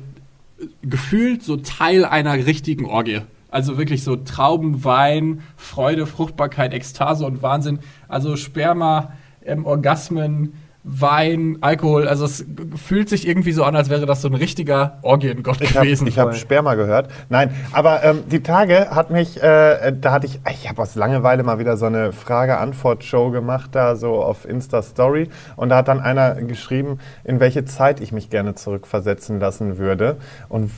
gefühlt 0.83 1.43
so 1.43 1.57
Teil 1.57 2.05
einer 2.05 2.35
richtigen 2.35 2.85
Orgie. 2.85 3.23
Also 3.51 3.77
wirklich 3.79 4.03
so 4.05 4.17
Trauben, 4.17 4.85
Wein, 4.85 5.41
Freude, 5.57 6.07
Fruchtbarkeit, 6.07 6.73
Ekstase 6.75 7.25
und 7.27 7.43
Wahnsinn. 7.43 7.81
Also 8.09 8.37
Sperma, 8.37 9.13
ähm, 9.45 9.67
Orgasmen, 9.67 10.55
Wein, 10.85 11.59
Alkohol. 11.61 12.09
Also 12.09 12.25
es 12.25 12.45
fühlt 12.75 13.09
sich 13.09 13.29
irgendwie 13.29 13.53
so 13.53 13.63
an, 13.63 13.77
als 13.77 13.89
wäre 13.89 14.05
das 14.05 14.21
so 14.21 14.29
ein 14.29 14.35
richtiger 14.35 14.99
Orgiengott 15.03 15.61
Ich 15.61 15.77
habe 15.77 15.87
gewesen. 15.87 16.09
hab 16.17 16.35
Sperma 16.35 16.75
gehört. 16.75 17.09
Nein, 17.29 17.55
aber 17.73 18.03
ähm, 18.03 18.25
die 18.31 18.43
Tage 18.43 18.91
hat 18.91 19.11
mich, 19.11 19.41
äh, 19.41 19.93
da 19.93 20.13
hatte 20.13 20.27
ich, 20.27 20.41
ich 20.51 20.69
habe 20.69 20.83
aus 20.83 20.97
Langeweile 20.97 21.45
mal 21.45 21.61
wieder 21.61 21.77
so 21.77 21.87
eine 21.87 22.13
Frage-Antwort-Show 22.13 23.31
gemacht, 23.31 23.71
da 23.75 23.95
so 23.95 24.23
auf 24.23 24.45
Insta-Story. 24.45 25.29
Und 25.55 25.69
da 25.69 25.77
hat 25.77 25.89
dann 25.89 26.01
einer 26.01 26.35
geschrieben, 26.35 26.99
in 27.23 27.39
welche 27.39 27.65
Zeit 27.65 28.01
ich 28.01 28.11
mich 28.11 28.29
gerne 28.29 28.55
zurückversetzen 28.57 29.39
lassen 29.39 29.79
würde. 29.79 30.17
Und 30.49 30.73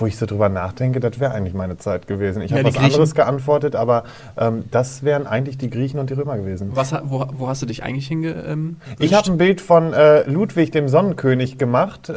wo 0.00 0.06
ich 0.06 0.16
so 0.16 0.26
drüber 0.26 0.48
nachdenke, 0.48 1.00
das 1.00 1.18
wäre 1.20 1.32
eigentlich 1.32 1.54
meine 1.54 1.76
Zeit 1.76 2.06
gewesen. 2.06 2.40
Ich 2.42 2.50
Ja, 2.50 2.58
habe 2.58 2.64
die 2.64 2.68
was 2.68 2.74
Griechen. 2.80 2.92
anderes 2.94 3.14
geantwortet, 3.14 3.74
aber 3.76 4.04
ähm, 4.36 4.64
das 4.70 5.02
wären 5.02 5.26
eigentlich 5.26 5.58
die 5.58 5.70
Griechen 5.70 5.98
und 5.98 6.08
die 6.10 6.14
Römer 6.14 6.36
gewesen. 6.36 6.70
Was, 6.74 6.92
ha- 6.92 7.02
wo, 7.04 7.26
wo 7.32 7.48
hast 7.48 7.62
du 7.62 7.66
dich 7.66 7.82
eigentlich 7.82 8.06
hinge... 8.06 8.30
Ähm, 8.46 8.76
Ich 8.98 9.14
habe 9.14 9.30
ein 9.30 9.38
Bild 9.38 9.60
von 9.60 9.92
äh, 9.92 10.22
Ludwig, 10.30 10.70
dem 10.72 10.88
Sonnenkönig, 10.88 11.58
gemacht, 11.58 12.08
äh, 12.08 12.12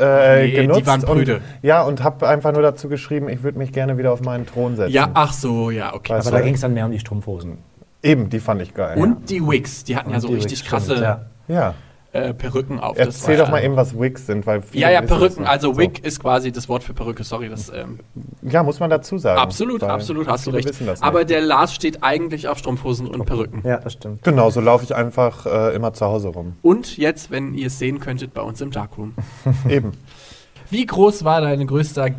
Nee, 0.45 0.47
die 0.51 0.55
genutzt. 0.57 0.85
waren 0.87 1.01
prüde. 1.01 1.35
Und, 1.35 1.41
ja, 1.63 1.81
und 1.83 2.03
habe 2.03 2.27
einfach 2.27 2.51
nur 2.53 2.61
dazu 2.61 2.87
geschrieben, 2.89 3.29
ich 3.29 3.43
würde 3.43 3.57
mich 3.57 3.71
gerne 3.71 3.97
wieder 3.97 4.11
auf 4.13 4.21
meinen 4.21 4.45
Thron 4.45 4.75
setzen. 4.75 4.91
ja, 4.93 5.09
ach 5.13 5.33
so, 5.33 5.71
ja, 5.71 5.93
okay. 5.93 6.13
Weißt 6.13 6.27
Aber 6.27 6.37
da 6.37 6.43
ging 6.43 6.53
es 6.55 6.61
dann 6.61 6.73
mehr 6.73 6.85
um 6.85 6.91
die 6.91 6.99
Strumpfhosen. 6.99 7.57
Eben, 8.03 8.29
die 8.29 8.39
fand 8.39 8.61
ich 8.61 8.73
geil. 8.73 8.97
Und 8.97 9.29
die 9.29 9.41
Wigs, 9.45 9.83
die 9.83 9.95
hatten 9.95 10.09
ja 10.09 10.15
Und 10.15 10.21
so 10.21 10.27
die 10.29 10.35
richtig 10.35 10.59
Wigs, 10.61 10.69
krasse 10.69 10.85
stimmt, 10.97 11.01
ja. 11.01 11.25
ja, 11.47 11.73
äh, 12.13 12.33
Perücken 12.33 12.79
auf. 12.79 12.97
erzähl 12.97 13.37
doch 13.37 13.49
mal 13.49 13.63
eben, 13.63 13.75
was 13.77 13.97
Wigs 13.97 14.25
sind, 14.27 14.45
weil 14.45 14.61
viele 14.61 14.81
Ja, 14.81 14.89
ja, 14.89 15.01
Perücken. 15.01 15.45
Also 15.45 15.73
So. 15.73 15.79
Wig 15.79 16.03
ist 16.03 16.19
quasi 16.19 16.51
das 16.51 16.67
Wort 16.67 16.83
für 16.83 16.93
Perücke. 16.93 17.23
Sorry, 17.23 17.47
das 17.47 17.69
ähm, 17.69 17.99
Ja, 18.41 18.63
muss 18.63 18.79
man 18.81 18.89
dazu 18.89 19.17
sagen. 19.17 19.39
absolut, 19.39 19.81
absolut 19.83 20.27
hast 20.27 20.45
du 20.45 20.51
recht. 20.51 20.73
Aber 20.99 21.23
der 21.23 21.39
Lars 21.41 21.73
steht 21.73 22.03
eigentlich 22.03 22.47
auf 22.49 22.57
Strumpfhosen 22.57 23.07
und 23.07 23.25
Perücken. 23.25 23.61
Ja, 23.65 23.77
das 23.77 23.93
stimmt. 23.93 24.23
Genau, 24.23 24.49
so 24.49 24.59
laufe 24.59 24.83
ich 24.83 24.93
einfach 24.93 25.45
äh, 25.45 25.73
immer 25.75 25.93
zu 25.93 26.05
Hause 26.05 26.27
rum. 26.29 26.57
Und 26.61 26.97
jetzt, 26.97 27.31
wenn 27.31 27.53
ihr 27.53 27.67
es 27.67 27.79
sehen 27.79 27.99
könntet, 28.01 28.33
bei 28.33 28.41
uns 28.41 28.59
im 28.59 28.71
Darkroom. 28.71 29.13
Eben. 29.69 29.93
Wie 30.69 30.85
groß 30.85 31.23
war 31.23 31.39
dein 31.41 31.65
größter 31.65 32.09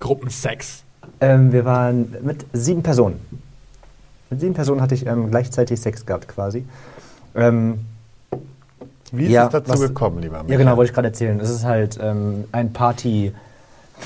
Gruppensex? 0.00 0.84
Ähm, 1.20 1.52
wir 1.52 1.64
waren 1.64 2.14
mit 2.22 2.44
sieben 2.52 2.82
Personen. 2.82 3.20
Mit 4.30 4.40
sieben 4.40 4.54
Personen 4.54 4.80
hatte 4.80 4.94
ich 4.94 5.06
ähm, 5.06 5.30
gleichzeitig 5.30 5.80
Sex 5.80 6.06
gehabt 6.06 6.28
quasi. 6.28 6.64
Ähm, 7.34 7.80
Wie 9.16 9.24
ist 9.24 9.30
Ja, 9.32 9.46
es 9.46 9.52
dazu 9.52 9.72
was- 9.72 9.80
gekommen, 9.80 10.20
lieber 10.20 10.36
ja, 10.38 10.42
Michael? 10.42 10.58
genau, 10.58 10.76
wollte 10.76 10.90
ich 10.90 10.94
gerade 10.94 11.08
erzählen. 11.08 11.38
Es 11.40 11.50
ist 11.50 11.64
halt 11.64 11.98
ähm, 12.02 12.44
ein 12.52 12.72
Party, 12.72 13.32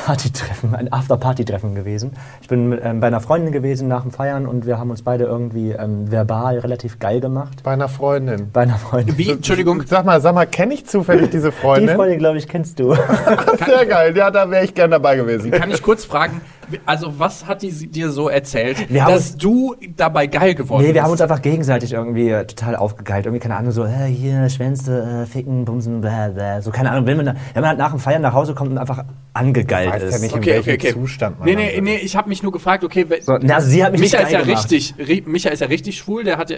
Partytreffen, 0.04 0.74
ein 0.74 0.92
After-Party-Treffen 0.92 1.74
gewesen. 1.74 2.12
Ich 2.42 2.48
bin 2.48 2.68
mit, 2.68 2.80
ähm, 2.84 3.00
bei 3.00 3.06
einer 3.06 3.20
Freundin 3.20 3.52
gewesen 3.52 3.88
nach 3.88 4.02
dem 4.02 4.10
Feiern 4.10 4.46
und 4.46 4.66
wir 4.66 4.78
haben 4.78 4.90
uns 4.90 5.02
beide 5.02 5.24
irgendwie 5.24 5.70
ähm, 5.72 6.10
verbal 6.10 6.58
relativ 6.58 6.98
geil 6.98 7.20
gemacht. 7.20 7.62
Bei 7.62 7.72
einer 7.72 7.88
Freundin. 7.88 8.50
Bei 8.52 8.62
einer 8.62 8.76
Freundin. 8.76 9.16
Wie, 9.16 9.30
Entschuldigung, 9.30 9.82
Sag 9.86 10.04
mal, 10.04 10.20
sag 10.20 10.34
mal, 10.34 10.46
kenne 10.46 10.74
ich 10.74 10.86
zufällig 10.86 11.30
diese 11.30 11.50
Die 11.50 11.56
Freundin? 11.56 11.96
Freundin, 11.96 12.18
glaube 12.18 12.36
ich, 12.38 12.46
kennst 12.48 12.78
du. 12.78 12.94
Sehr 13.66 13.86
geil, 13.86 14.14
ja, 14.16 14.30
da 14.30 14.50
wäre 14.50 14.64
ich 14.64 14.74
gern 14.74 14.90
dabei 14.90 15.16
gewesen. 15.16 15.50
kann 15.50 15.70
ich 15.70 15.82
kurz 15.82 16.04
fragen, 16.04 16.42
Also, 16.86 17.18
was 17.18 17.46
hat 17.46 17.62
die 17.62 17.70
dir 17.70 18.10
so 18.10 18.28
erzählt, 18.28 18.90
Wir 18.90 19.04
haben 19.04 19.14
dass 19.14 19.36
du 19.36 19.74
dabei 19.96 20.26
geil 20.26 20.54
geworden 20.54 20.82
Nee, 20.84 20.94
wir 20.94 21.02
haben 21.02 21.10
bist? 21.12 21.22
uns 21.22 21.30
einfach 21.30 21.42
gegenseitig 21.42 21.92
irgendwie 21.92 22.28
äh, 22.28 22.44
total 22.46 22.76
aufgegeilt. 22.76 23.26
Irgendwie, 23.26 23.40
keine 23.40 23.56
Ahnung, 23.56 23.72
so, 23.72 23.84
äh, 23.84 24.06
hier, 24.06 24.48
Schwänze, 24.50 25.24
äh, 25.24 25.26
ficken, 25.26 25.64
bumsen, 25.64 26.00
bla, 26.00 26.28
bla. 26.28 26.60
So, 26.62 26.70
keine 26.70 26.90
Ahnung, 26.90 27.06
wenn 27.06 27.16
man, 27.16 27.26
da- 27.26 27.34
wenn 27.54 27.62
man 27.62 27.70
halt 27.70 27.78
nach 27.78 27.90
dem 27.90 28.00
Feiern 28.00 28.22
nach 28.22 28.32
Hause 28.34 28.54
kommt 28.54 28.70
und 28.70 28.78
einfach 28.78 29.04
angegeilt 29.32 29.92
Weiß 29.92 30.02
ja 30.02 30.08
ist. 30.08 30.20
nicht, 30.22 30.32
in 30.32 30.38
Okay, 30.38 30.50
welchem 30.56 30.74
okay, 30.74 30.88
okay. 30.88 30.92
Zustand 30.92 31.38
man 31.38 31.48
Nee, 31.48 31.54
nee, 31.56 31.68
ist. 31.76 31.82
nee, 31.82 31.96
ich 31.96 32.16
habe 32.16 32.28
mich 32.28 32.42
nur 32.42 32.52
gefragt, 32.52 32.84
okay, 32.84 33.06
So, 33.22 33.38
na, 33.40 33.56
also 33.56 33.68
sie 33.68 33.84
hat 33.84 33.92
mich 33.92 34.00
Micha 34.00 34.18
ist 34.18 34.32
ja 34.32 34.40
gemacht. 34.42 34.70
richtig, 34.70 34.94
ri- 34.98 35.22
Micha 35.28 35.50
ist 35.50 35.60
ja 35.60 35.66
richtig 35.68 35.96
schwul, 35.98 36.24
der 36.24 36.38
hat 36.38 36.50
ja, 36.50 36.56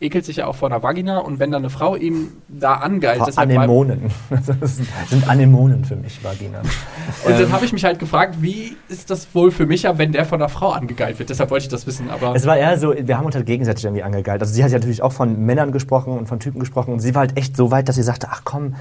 ekelt 0.00 0.24
sich 0.24 0.36
ja 0.36 0.46
auch 0.46 0.54
vor 0.56 0.68
einer 0.70 0.82
Vagina 0.82 1.18
und 1.18 1.38
wenn 1.38 1.50
dann 1.50 1.62
eine 1.62 1.70
Frau 1.70 1.96
ihm 1.96 2.32
da 2.48 2.74
angeilt, 2.74 3.20
war- 3.20 3.38
Anemonen. 3.38 4.10
Das 4.60 4.76
sind 5.10 5.28
Anemonen 5.28 5.84
für 5.84 5.96
mich, 5.96 6.22
Vagina. 6.22 6.60
und 6.60 7.30
Ähm. 7.32 7.38
dann 7.40 7.52
habe 7.52 7.64
ich 7.64 7.72
mich 7.72 7.84
halt 7.84 7.98
gefragt, 7.98 8.36
wie 8.40 8.76
ist 8.88 9.10
das 9.10 9.34
wohl 9.34 9.50
für 9.50 9.66
Micha, 9.66 9.96
wenn 9.98 10.12
der 10.12 10.24
von 10.24 10.40
einer 10.40 10.48
Frau 10.48 10.70
angegeilt 10.70 11.18
wird? 11.18 11.30
Deshalb 11.30 11.50
wollte 11.50 11.64
ich 11.64 11.68
das 11.70 11.86
wissen, 11.86 12.10
aber 12.10 12.34
Es 12.34 12.44
war 12.46 12.56
eher 12.56 12.78
so, 12.78 12.92
wir 12.96 13.16
haben 13.16 13.24
uns 13.26 13.34
halt 13.34 13.46
gegenseitig 13.46 13.84
irgendwie 13.84 14.02
angegeilt. 14.02 14.40
Also 14.42 14.52
sie 14.52 14.62
hat 14.64 14.70
ja 14.70 14.78
natürlich 14.78 15.02
auch 15.02 15.12
von 15.12 15.44
Männern 15.46 15.72
gesprochen 15.72 16.18
und 16.18 16.26
von 16.26 16.40
Typen 16.40 16.58
gesprochen 16.60 16.92
und 16.92 17.00
sie 17.00 17.14
war 17.14 17.20
halt 17.20 17.38
echt 17.38 17.56
so 17.56 17.70
weit, 17.70 17.88
dass 17.88 17.96
sie 17.96 18.02
sagte, 18.02 18.28
ach 18.30 18.42
komm, 18.44 18.74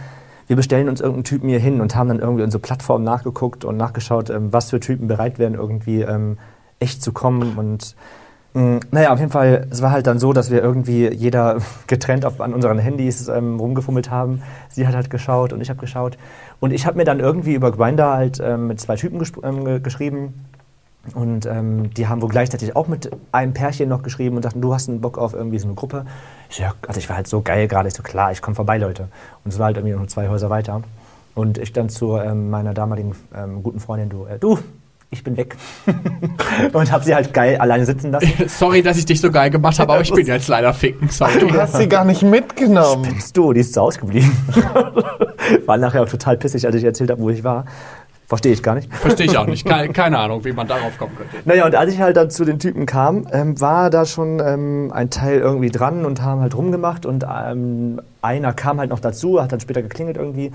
wir 0.48 0.56
bestellen 0.58 0.90
uns 0.90 1.00
irgendeinen 1.00 1.24
Typen 1.24 1.48
hier 1.48 1.60
hin 1.60 1.80
und 1.80 1.96
haben 1.96 2.10
dann 2.10 2.20
irgendwie 2.20 2.44
in 2.44 2.52
so 2.52 2.60
Plattformen 2.60 3.06
nachgeguckt 3.06 3.64
und 3.64 3.78
nachgeschaut, 3.78 4.30
ähm, 4.30 4.52
was 4.52 4.72
für 4.72 4.80
Typen 4.82 5.08
bereit 5.08 5.40
wären, 5.40 5.54
irgendwie 5.54 6.02
ähm, 6.02 6.38
echt 6.80 7.02
zu 7.02 7.14
kommen 7.14 7.54
und 7.58 7.96
naja, 8.56 9.12
auf 9.12 9.20
jeden 9.20 9.32
Fall, 9.32 9.68
es 9.72 9.82
war 9.82 9.90
halt 9.92 10.06
dann 10.06 10.20
so, 10.20 10.32
dass 10.32 10.52
wir 10.52 10.62
irgendwie 10.62 11.12
jeder 11.12 11.58
getrennt 11.88 12.26
auf, 12.26 12.40
an 12.40 12.54
unseren 12.54 12.78
Handys 12.78 13.28
ähm, 13.28 13.60
rumgefummelt 13.60 14.12
haben. 14.12 14.44
Sie 14.70 14.88
hat 14.88 14.96
halt 14.96 15.10
geschaut 15.10 15.54
und 15.54 15.62
ich 15.62 15.70
habe 15.70 15.80
geschaut. 15.80 16.18
Und 16.60 16.72
ich 16.72 16.86
habe 16.86 16.98
mir 16.98 17.04
dann 17.04 17.20
irgendwie 17.20 17.56
über 17.56 17.72
Grindr 17.72 18.14
halt 18.14 18.40
ähm, 18.44 18.68
mit 18.68 18.80
zwei 18.80 18.96
Typen 18.96 19.22
ähm, 19.44 19.66
ge- 19.66 19.80
geschrieben. 19.80 20.46
Und 21.16 21.46
ähm, 21.48 21.94
die 21.96 22.08
haben 22.08 22.22
wohl 22.22 22.30
gleichzeitig 22.30 22.76
auch 22.76 22.88
mit 22.88 23.10
einem 23.32 23.54
Pärchen 23.54 23.90
noch 23.90 24.04
geschrieben 24.04 24.38
und 24.38 24.44
sagten, 24.44 24.62
du 24.62 24.74
hast 24.74 24.88
einen 24.88 25.02
Bock 25.02 25.18
auf 25.18 25.34
irgendwie 25.34 25.60
so 25.60 25.68
eine 25.68 25.76
Gruppe. 25.76 26.06
Ich, 26.50 26.60
ja, 26.60 26.74
also 26.88 27.00
ich 27.00 27.10
war 27.10 27.18
halt 27.18 27.28
so 27.28 27.42
geil 27.42 27.68
gerade, 27.68 27.88
ich 27.90 27.94
so, 27.94 28.04
klar, 28.04 28.32
ich 28.32 28.42
komme 28.42 28.56
vorbei, 28.56 28.78
Leute. 28.78 29.10
Und 29.44 29.52
es 29.52 29.60
war 29.60 29.66
halt 29.66 29.78
irgendwie 29.78 29.96
noch 29.96 30.08
zwei 30.08 30.30
Häuser 30.30 30.50
weiter. 30.50 30.82
Und 31.36 31.58
ich 31.58 31.74
dann 31.74 31.90
zu 31.90 32.18
ähm, 32.18 32.50
meiner 32.52 32.74
damaligen 32.74 33.16
ähm, 33.36 33.64
guten 33.64 33.80
Freundin, 33.80 34.10
du, 34.10 34.26
äh, 34.26 34.38
du, 34.40 34.60
ich 35.14 35.24
bin 35.24 35.38
weg. 35.38 35.56
und 36.74 36.92
habe 36.92 37.04
sie 37.04 37.16
halt 37.16 37.34
geil 37.34 37.58
alleine 37.58 37.86
sitzen 37.86 38.12
lassen. 38.12 38.32
sorry, 38.48 38.82
dass 38.82 38.98
ich 38.98 39.06
dich 39.06 39.22
so 39.22 39.32
geil 39.32 39.50
gemacht 39.50 39.80
habe, 39.80 39.94
aber 39.94 40.02
ich 40.02 40.12
bin 40.12 40.26
jetzt 40.26 40.48
leider 40.48 40.74
ficken, 40.74 41.10
sorry. 41.10 41.40
Du 41.40 41.54
hast 41.54 41.78
sie 41.78 41.88
gar 41.88 42.06
nicht 42.06 42.24
mitgenommen. 42.24 43.14
Bist 43.14 43.38
du, 43.38 43.54
die 43.54 43.62
ist 43.62 43.74
zu 43.74 43.82
Hause 43.82 44.00
geblieben. 44.00 44.36
war 45.66 45.78
nachher 45.78 46.04
auch 46.04 46.10
total 46.10 46.38
pissig, 46.38 46.66
als 46.66 46.76
ich 46.76 46.84
erzählt 46.84 47.10
habe, 47.10 47.22
wo 47.22 47.30
ich 47.30 47.44
war. 47.44 47.66
Verstehe 48.26 48.54
ich 48.54 48.64
gar 48.64 48.76
nicht. 48.76 48.92
Verstehe 48.94 49.28
ich 49.28 49.38
auch 49.38 49.46
nicht, 49.46 49.66
keine, 49.66 49.94
keine 49.94 50.18
Ahnung, 50.18 50.44
wie 50.46 50.54
man 50.54 50.68
darauf 50.68 50.98
kommen 50.98 51.16
könnte. 51.16 51.36
Naja, 51.46 51.66
und 51.66 51.76
als 51.76 51.94
ich 51.94 52.00
halt 52.00 52.18
dann 52.18 52.32
zu 52.32 52.46
den 52.46 52.58
Typen 52.58 52.86
kam, 52.86 53.28
ähm, 53.32 53.60
war 53.62 53.90
da 53.90 54.06
schon 54.06 54.40
ähm, 54.40 54.92
ein 54.94 55.10
Teil 55.10 55.40
irgendwie 55.40 55.70
dran 55.70 56.06
und 56.06 56.22
haben 56.22 56.42
halt 56.42 56.56
rumgemacht 56.56 57.06
und 57.06 57.26
ähm, 57.30 58.02
einer 58.22 58.54
kam 58.54 58.80
halt 58.80 58.90
noch 58.90 59.02
dazu, 59.02 59.42
hat 59.42 59.52
dann 59.52 59.60
später 59.60 59.82
geklingelt 59.82 60.18
irgendwie. 60.18 60.52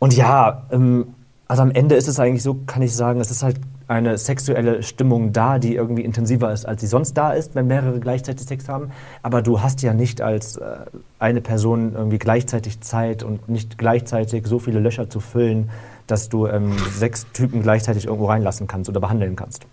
Und 0.00 0.14
ja, 0.14 0.64
ähm, 0.70 1.14
also 1.46 1.62
am 1.62 1.70
Ende 1.70 1.94
ist 1.94 2.08
es 2.08 2.20
eigentlich 2.20 2.42
so, 2.42 2.58
kann 2.66 2.82
ich 2.82 2.94
sagen, 2.94 3.20
es 3.20 3.30
ist 3.30 3.42
halt 3.42 3.56
eine 3.88 4.18
sexuelle 4.18 4.82
Stimmung 4.82 5.32
da, 5.32 5.58
die 5.58 5.74
irgendwie 5.74 6.04
intensiver 6.04 6.52
ist, 6.52 6.66
als 6.66 6.82
sie 6.82 6.86
sonst 6.86 7.14
da 7.14 7.32
ist, 7.32 7.54
wenn 7.54 7.66
mehrere 7.66 7.98
gleichzeitig 7.98 8.46
Sex 8.46 8.68
haben. 8.68 8.90
Aber 9.22 9.40
du 9.40 9.62
hast 9.62 9.82
ja 9.82 9.94
nicht 9.94 10.20
als 10.20 10.56
äh, 10.56 10.76
eine 11.18 11.40
Person 11.40 11.94
irgendwie 11.94 12.18
gleichzeitig 12.18 12.82
Zeit 12.82 13.22
und 13.22 13.48
nicht 13.48 13.78
gleichzeitig 13.78 14.46
so 14.46 14.58
viele 14.58 14.78
Löcher 14.78 15.08
zu 15.08 15.20
füllen, 15.20 15.70
dass 16.06 16.28
du 16.28 16.46
ähm, 16.46 16.76
sechs 16.90 17.26
Typen 17.32 17.62
gleichzeitig 17.62 18.04
irgendwo 18.06 18.26
reinlassen 18.26 18.66
kannst 18.66 18.90
oder 18.90 19.00
behandeln 19.00 19.36
kannst. 19.36 19.66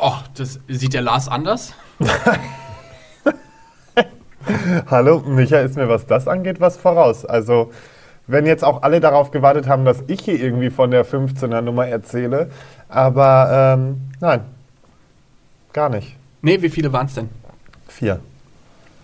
Oh, 0.00 0.14
das 0.34 0.60
sieht 0.68 0.94
der 0.94 1.02
Lars 1.02 1.26
anders? 1.28 1.72
Hallo, 4.88 5.20
Micha 5.26 5.58
ist 5.58 5.74
mir, 5.76 5.88
was 5.88 6.06
das 6.06 6.28
angeht, 6.28 6.60
was 6.60 6.76
voraus. 6.76 7.24
Also, 7.24 7.72
wenn 8.26 8.46
jetzt 8.46 8.64
auch 8.64 8.82
alle 8.82 9.00
darauf 9.00 9.30
gewartet 9.30 9.68
haben, 9.68 9.84
dass 9.84 10.02
ich 10.06 10.20
hier 10.20 10.40
irgendwie 10.40 10.70
von 10.70 10.90
der 10.90 11.04
15er 11.06 11.60
Nummer 11.60 11.86
erzähle, 11.86 12.50
aber 12.88 13.76
ähm, 13.78 14.00
nein, 14.20 14.40
gar 15.72 15.88
nicht. 15.88 16.16
Nee, 16.42 16.62
wie 16.62 16.68
viele 16.68 16.92
waren 16.92 17.06
es 17.06 17.14
denn? 17.14 17.28
Vier. 17.88 18.20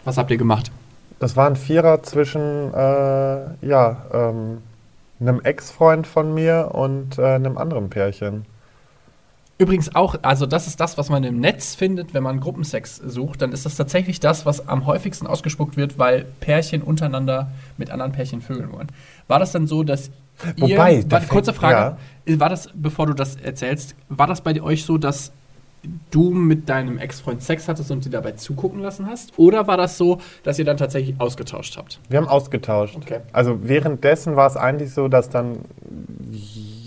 Was 0.05 0.19
habt 0.19 0.31
ihr 0.31 0.37
gemacht? 0.37 0.71
Das 1.19 1.37
waren 1.37 1.55
Vierer 1.55 2.03
zwischen, 2.03 2.75
äh, 2.75 3.67
ja, 3.67 4.07
ähm, 4.13 4.59
einem 5.21 5.41
Ex-Freund 5.41 6.07
von 6.07 6.35
mir 6.35 6.71
und 6.73 7.19
äh, 7.19 7.35
einem 7.35 7.57
anderen 7.57 7.91
Pärchen. 7.91 8.45
Übrigens 9.59 9.95
auch, 9.95 10.17
also 10.23 10.47
das 10.47 10.67
ist 10.67 10.81
das, 10.81 10.99
was 10.99 11.09
man 11.09 11.23
im 11.25 11.39
Netz 11.39 11.75
findet, 11.75 12.15
wenn 12.15 12.23
man 12.23 12.41
Gruppensex 12.41 12.97
sucht, 12.97 13.43
dann 13.43 13.53
ist 13.53 13.65
das 13.65 13.77
tatsächlich 13.77 14.19
das, 14.19 14.45
was 14.45 14.67
am 14.67 14.87
häufigsten 14.87 15.27
ausgespuckt 15.27 15.77
wird, 15.77 15.99
weil 15.99 16.27
Pärchen 16.41 16.83
untereinander 16.83 17.51
mit 17.77 17.91
anderen 17.91 18.13
Pärchen 18.13 18.41
vögeln 18.41 18.73
wollen. 18.73 18.89
War 19.29 19.39
das 19.39 19.53
dann 19.53 19.67
so, 19.67 19.85
dass 19.85 20.11
Wobei, 20.57 20.97
ihr, 20.97 21.11
warte, 21.11 21.27
kurze 21.29 21.53
Frage, 21.53 21.97
war 22.27 22.49
das, 22.49 22.71
bevor 22.75 23.07
du 23.07 23.13
das 23.13 23.37
erzählst, 23.37 23.95
war 24.09 24.27
das 24.27 24.41
bei 24.41 24.61
euch 24.61 24.85
so, 24.85 24.99
dass 24.99 25.31
du 26.11 26.31
mit 26.31 26.69
deinem 26.69 26.99
Ex-Freund 26.99 27.43
Sex 27.43 27.69
hattest 27.69 27.91
und 27.91 28.05
dir 28.05 28.11
dabei 28.11 28.33
zugucken 28.33 28.81
lassen 28.81 29.07
hast? 29.07 29.33
Oder 29.37 29.67
war 29.67 29.77
das 29.77 29.99
so, 29.99 30.21
dass 30.43 30.59
ihr 30.59 30.65
dann 30.65 30.77
tatsächlich 30.77 31.21
ausgetauscht 31.21 31.77
habt? 31.77 32.01
Wir 32.09 32.19
haben 32.19 32.29
ausgetauscht. 32.29 32.97
Okay. 32.97 33.21
Also 33.33 33.61
währenddessen 33.63 34.37
war 34.37 34.47
es 34.47 34.57
eigentlich 34.57 34.93
so, 34.93 35.09
dass 35.09 35.29
dann 35.29 35.59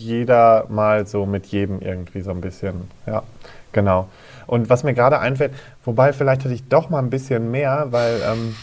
jeder 0.05 0.65
mal 0.69 1.05
so 1.07 1.25
mit 1.25 1.47
jedem 1.47 1.81
irgendwie 1.81 2.21
so 2.21 2.31
ein 2.31 2.41
bisschen, 2.41 2.89
ja, 3.05 3.23
genau. 3.71 4.07
Und 4.47 4.69
was 4.69 4.83
mir 4.83 4.93
gerade 4.93 5.19
einfällt, 5.19 5.53
wobei 5.83 6.13
vielleicht 6.13 6.43
hatte 6.43 6.53
ich 6.53 6.67
doch 6.67 6.89
mal 6.89 6.99
ein 6.99 7.09
bisschen 7.09 7.49
mehr, 7.49 7.87
weil 7.89 8.21
ähm, 8.31 8.55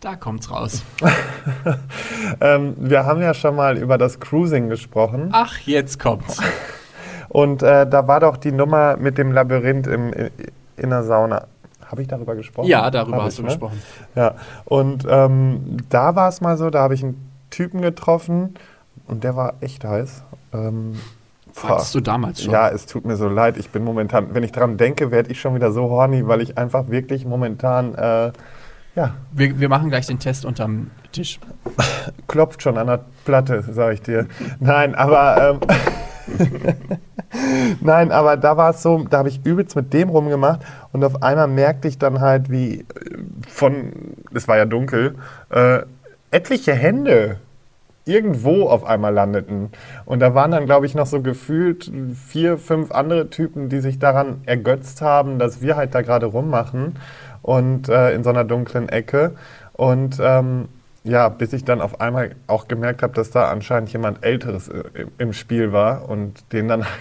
Da 0.00 0.16
kommt's 0.16 0.50
raus. 0.50 0.82
ähm, 2.40 2.74
wir 2.78 3.06
haben 3.06 3.22
ja 3.22 3.34
schon 3.34 3.54
mal 3.54 3.78
über 3.78 3.98
das 3.98 4.18
Cruising 4.20 4.68
gesprochen 4.68 5.30
Ach, 5.32 5.58
jetzt 5.60 6.00
kommt's. 6.00 6.38
und 7.28 7.62
äh, 7.62 7.88
da 7.88 8.08
war 8.08 8.20
doch 8.20 8.36
die 8.36 8.52
Nummer 8.52 8.96
mit 8.96 9.16
dem 9.16 9.32
Labyrinth 9.32 9.86
im, 9.86 10.12
in 10.76 10.90
der 10.90 11.04
Sauna. 11.04 11.46
Habe 11.86 12.02
ich 12.02 12.08
darüber 12.08 12.34
gesprochen? 12.34 12.68
Ja, 12.68 12.90
darüber 12.90 13.18
Hab 13.18 13.24
hast 13.24 13.34
ich, 13.34 13.36
du 13.38 13.42
ne? 13.42 13.48
gesprochen. 13.48 13.82
Ja, 14.14 14.34
und 14.64 15.06
ähm, 15.08 15.78
da 15.88 16.14
war 16.16 16.28
es 16.28 16.40
mal 16.40 16.56
so, 16.58 16.68
da 16.68 16.80
habe 16.82 16.94
ich 16.94 17.02
einen 17.02 17.30
Typen 17.50 17.80
getroffen 17.80 18.54
und 19.06 19.24
der 19.24 19.36
war 19.36 19.54
echt 19.60 19.84
heiß. 19.84 20.22
Ähm, 20.52 20.94
Fandest 21.52 21.94
du 21.94 22.00
damals 22.00 22.42
schon? 22.42 22.52
Ja, 22.52 22.68
es 22.68 22.86
tut 22.86 23.04
mir 23.04 23.16
so 23.16 23.28
leid. 23.28 23.56
Ich 23.56 23.70
bin 23.70 23.82
momentan, 23.84 24.34
wenn 24.34 24.42
ich 24.42 24.52
dran 24.52 24.76
denke, 24.76 25.10
werde 25.10 25.30
ich 25.30 25.40
schon 25.40 25.54
wieder 25.54 25.72
so 25.72 25.90
horny, 25.90 26.26
weil 26.26 26.40
ich 26.40 26.58
einfach 26.58 26.88
wirklich 26.88 27.24
momentan, 27.24 27.94
äh, 27.94 28.32
ja, 28.94 29.14
Wir, 29.32 29.58
wir 29.60 29.68
machen 29.68 29.90
gleich 29.90 30.06
den 30.06 30.18
Test 30.18 30.44
unterm 30.44 30.90
Tisch. 31.12 31.38
klopft 32.28 32.62
schon 32.62 32.76
an 32.78 32.86
der 32.86 33.04
Platte, 33.24 33.64
sage 33.70 33.94
ich 33.94 34.02
dir. 34.02 34.26
Nein, 34.60 34.94
aber 34.94 35.60
ähm, 35.60 35.60
nein, 37.80 38.12
aber 38.12 38.36
da 38.36 38.56
war 38.56 38.70
es 38.70 38.82
so, 38.82 39.04
da 39.08 39.18
habe 39.18 39.28
ich 39.28 39.44
übelst 39.44 39.76
mit 39.76 39.92
dem 39.92 40.08
rumgemacht 40.08 40.60
und 40.92 41.04
auf 41.04 41.22
einmal 41.22 41.48
merkte 41.48 41.88
ich 41.88 41.98
dann 41.98 42.20
halt, 42.20 42.50
wie 42.50 42.80
äh, 42.80 42.84
von, 43.48 43.92
es 44.34 44.48
war 44.48 44.56
ja 44.56 44.64
dunkel, 44.64 45.16
äh, 45.50 45.80
etliche 46.30 46.74
Hände 46.74 47.38
irgendwo 48.08 48.68
auf 48.68 48.84
einmal 48.84 49.12
landeten. 49.14 49.70
Und 50.06 50.20
da 50.20 50.34
waren 50.34 50.50
dann, 50.50 50.66
glaube 50.66 50.86
ich, 50.86 50.94
noch 50.94 51.06
so 51.06 51.20
gefühlt 51.22 51.90
vier, 52.26 52.58
fünf 52.58 52.90
andere 52.90 53.30
Typen, 53.30 53.68
die 53.68 53.80
sich 53.80 53.98
daran 53.98 54.40
ergötzt 54.46 55.02
haben, 55.02 55.38
dass 55.38 55.62
wir 55.62 55.76
halt 55.76 55.94
da 55.94 56.02
gerade 56.02 56.26
rummachen 56.26 56.96
und 57.42 57.88
äh, 57.88 58.12
in 58.14 58.24
so 58.24 58.30
einer 58.30 58.44
dunklen 58.44 58.88
Ecke. 58.88 59.32
Und 59.74 60.18
ähm, 60.20 60.68
ja, 61.04 61.28
bis 61.28 61.52
ich 61.52 61.64
dann 61.64 61.80
auf 61.80 62.00
einmal 62.00 62.32
auch 62.48 62.66
gemerkt 62.68 63.02
habe, 63.02 63.12
dass 63.14 63.30
da 63.30 63.48
anscheinend 63.48 63.92
jemand 63.92 64.24
Älteres 64.24 64.68
äh, 64.68 64.82
im- 64.94 65.10
im 65.18 65.32
Spiel 65.32 65.72
war 65.72 66.08
und 66.08 66.52
den 66.52 66.68
dann. 66.68 66.84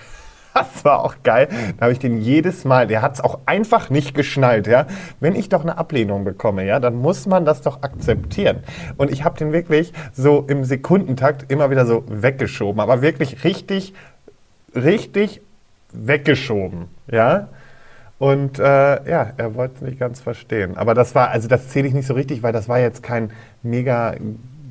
Das 0.58 0.84
war 0.86 1.04
auch 1.06 1.16
geil. 1.24 1.50
Da 1.78 1.84
habe 1.84 1.94
ich 1.94 2.00
den 2.00 2.20
jedes 2.20 2.66
Mal, 2.66 2.88
der 2.88 3.02
hat 3.02 3.14
es 3.14 3.22
auch 3.22 3.40
einfach 3.46 3.90
nicht 3.90 4.16
geschnallt, 4.16 4.66
ja. 4.66 4.88
Wenn 5.20 5.36
ich 5.36 5.50
doch 5.50 5.62
eine 5.62 5.78
Ablehnung 5.78 6.24
bekomme, 6.24 6.66
ja, 6.66 6.80
dann 6.80 6.96
muss 6.96 7.28
man 7.28 7.46
das 7.46 7.62
doch 7.62 7.84
akzeptieren. 7.84 8.64
Und 8.98 9.12
ich 9.12 9.24
habe 9.24 9.38
den 9.38 9.54
wirklich 9.54 9.94
so 10.14 10.46
im 10.48 10.64
Sekundentakt 10.64 11.52
immer 11.52 11.70
wieder 11.70 11.86
so 11.86 12.04
weggeschoben, 12.08 12.80
aber 12.80 13.02
wirklich 13.02 13.44
richtig, 13.44 13.94
richtig 14.74 15.42
weggeschoben, 15.92 16.88
ja. 17.12 17.50
Und 18.20 18.58
äh, 18.58 18.64
ja, 18.64 19.34
er 19.38 19.54
wollte 19.54 19.76
es 19.76 19.82
nicht 19.82 20.00
ganz 20.00 20.22
verstehen. 20.22 20.76
Aber 20.76 20.96
das 20.96 21.14
war, 21.14 21.30
also 21.30 21.48
das 21.48 21.70
zähle 21.70 21.88
ich 21.88 21.94
nicht 21.94 22.08
so 22.08 22.16
richtig, 22.16 22.42
weil 22.42 22.52
das 22.52 22.68
war 22.68 22.80
jetzt 22.80 23.04
kein 23.04 23.30
mega 23.62 24.16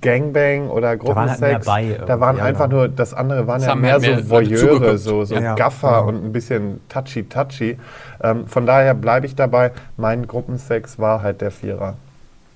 Gangbang 0.00 0.68
oder 0.70 0.98
waren 0.98 1.30
halt 1.30 1.40
mehr 1.40 1.50
Gruppensex. 1.58 1.66
bei 1.66 1.82
irgendwie, 1.84 2.06
da 2.06 2.20
waren 2.20 2.36
ja, 2.38 2.44
einfach 2.44 2.68
genau. 2.68 2.82
nur, 2.82 2.88
das 2.88 3.14
andere 3.14 3.46
waren 3.46 3.60
Es 3.60 3.66
ja 3.66 3.74
mehr 3.74 3.92
halt 3.92 4.02
so 4.02 4.08
mehr 4.08 4.16
Leute 4.18 4.30
Voyeure, 4.30 4.98
so, 4.98 5.24
so 5.24 5.34
Ja, 5.34 5.54
Gaffer 5.54 5.88
genau. 6.00 6.08
und 6.08 6.24
ein 6.24 6.32
bisschen 6.32 6.80
touchy-touchy. 6.88 7.78
Ähm, 8.22 8.46
von 8.46 8.66
daher 8.66 8.94
bleibe 8.94 9.26
ich 9.26 9.34
dabei, 9.34 9.72
mein 9.96 10.26
Gruppensex 10.26 10.98
war 10.98 11.22
halt 11.22 11.40
der 11.40 11.50
Vierer. 11.50 11.94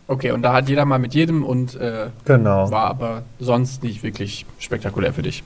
Okay, 0.09 0.33
und 0.33 0.43
da 0.43 0.53
hat 0.55 0.69
jeder 0.69 0.85
mal 0.85 0.99
mit 0.99 1.15
jedem 1.15 1.45
und 1.45 1.77
äh, 1.77 2.07
Genau. 2.25 2.71
war 2.71 2.87
aber 2.87 3.23
sonst 3.39 3.83
nicht 3.85 4.03
wirklich 4.03 4.45
spektakulär 4.59 5.13
für 5.13 5.23
dich. 5.23 5.45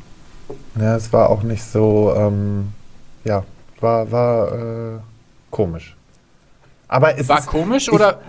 Ja, 0.81 0.97
es 0.97 1.13
war 1.13 1.29
auch 1.31 1.43
nicht 1.43 1.63
so, 1.63 2.15
ähm, 2.17 2.73
ja, 3.25 3.45
war, 3.81 4.11
war 4.11 4.53
äh, 4.53 4.99
komisch. 5.51 5.97
Aber 6.87 7.19
es 7.19 7.29
War 7.29 7.39
ist, 7.39 7.47
komisch 7.47 7.91
oder 7.91 8.21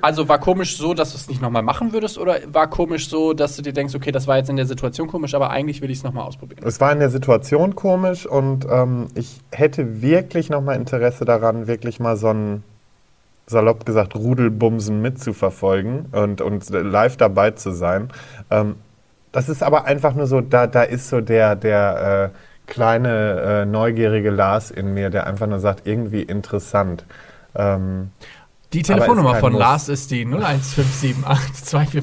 also 0.00 0.28
war 0.28 0.38
komisch 0.38 0.76
so, 0.76 0.92
dass 0.92 1.12
du 1.12 1.16
es 1.16 1.28
nicht 1.28 1.40
nochmal 1.40 1.62
machen 1.62 1.92
würdest 1.92 2.18
oder 2.18 2.36
war 2.48 2.68
komisch 2.68 3.08
so, 3.08 3.32
dass 3.32 3.56
du 3.56 3.62
dir 3.62 3.72
denkst, 3.72 3.94
okay, 3.94 4.10
das 4.10 4.26
war 4.26 4.36
jetzt 4.36 4.50
in 4.50 4.56
der 4.56 4.66
Situation 4.66 5.08
komisch, 5.08 5.34
aber 5.34 5.50
eigentlich 5.50 5.80
will 5.82 5.90
ich 5.90 5.98
es 5.98 6.04
nochmal 6.04 6.24
ausprobieren. 6.24 6.62
es 6.66 6.80
war 6.80 6.92
in 6.92 6.98
der 6.98 7.10
Situation 7.10 7.76
komisch 7.76 8.26
und 8.26 8.66
ähm, 8.70 9.06
ich 9.14 9.40
hätte 9.50 10.02
wirklich 10.02 10.50
nochmal 10.50 10.76
Interesse 10.76 11.24
daran, 11.24 11.66
wirklich 11.66 12.00
mal 12.00 12.16
so 12.16 12.28
ein, 12.28 12.64
salopp 13.46 13.86
gesagt, 13.86 14.14
Rudelbumsen 14.14 15.00
mitzuverfolgen 15.00 16.06
und, 16.12 16.40
und 16.40 16.68
live 16.70 17.16
dabei 17.16 17.52
zu 17.52 17.70
sein. 17.70 18.08
Ähm, 18.50 18.76
das 19.32 19.48
ist 19.48 19.62
aber 19.62 19.86
einfach 19.86 20.14
nur 20.14 20.26
so, 20.26 20.40
da, 20.40 20.66
da 20.66 20.82
ist 20.82 21.08
so 21.08 21.20
der, 21.20 21.56
der 21.56 22.32
äh, 22.34 22.70
kleine, 22.70 23.62
äh, 23.62 23.66
neugierige 23.66 24.30
Lars 24.30 24.70
in 24.70 24.94
mir, 24.94 25.10
der 25.10 25.26
einfach 25.26 25.46
nur 25.46 25.58
sagt, 25.58 25.86
irgendwie 25.86 26.22
interessant. 26.22 27.04
Ähm, 27.54 28.10
Die 28.72 28.82
Telefonnummer 28.82 29.36
von 29.36 29.52
Muss. 29.52 29.60
Lars 29.60 29.88
ist 29.88 30.10
die 30.10 30.26
015782456. 30.26 32.02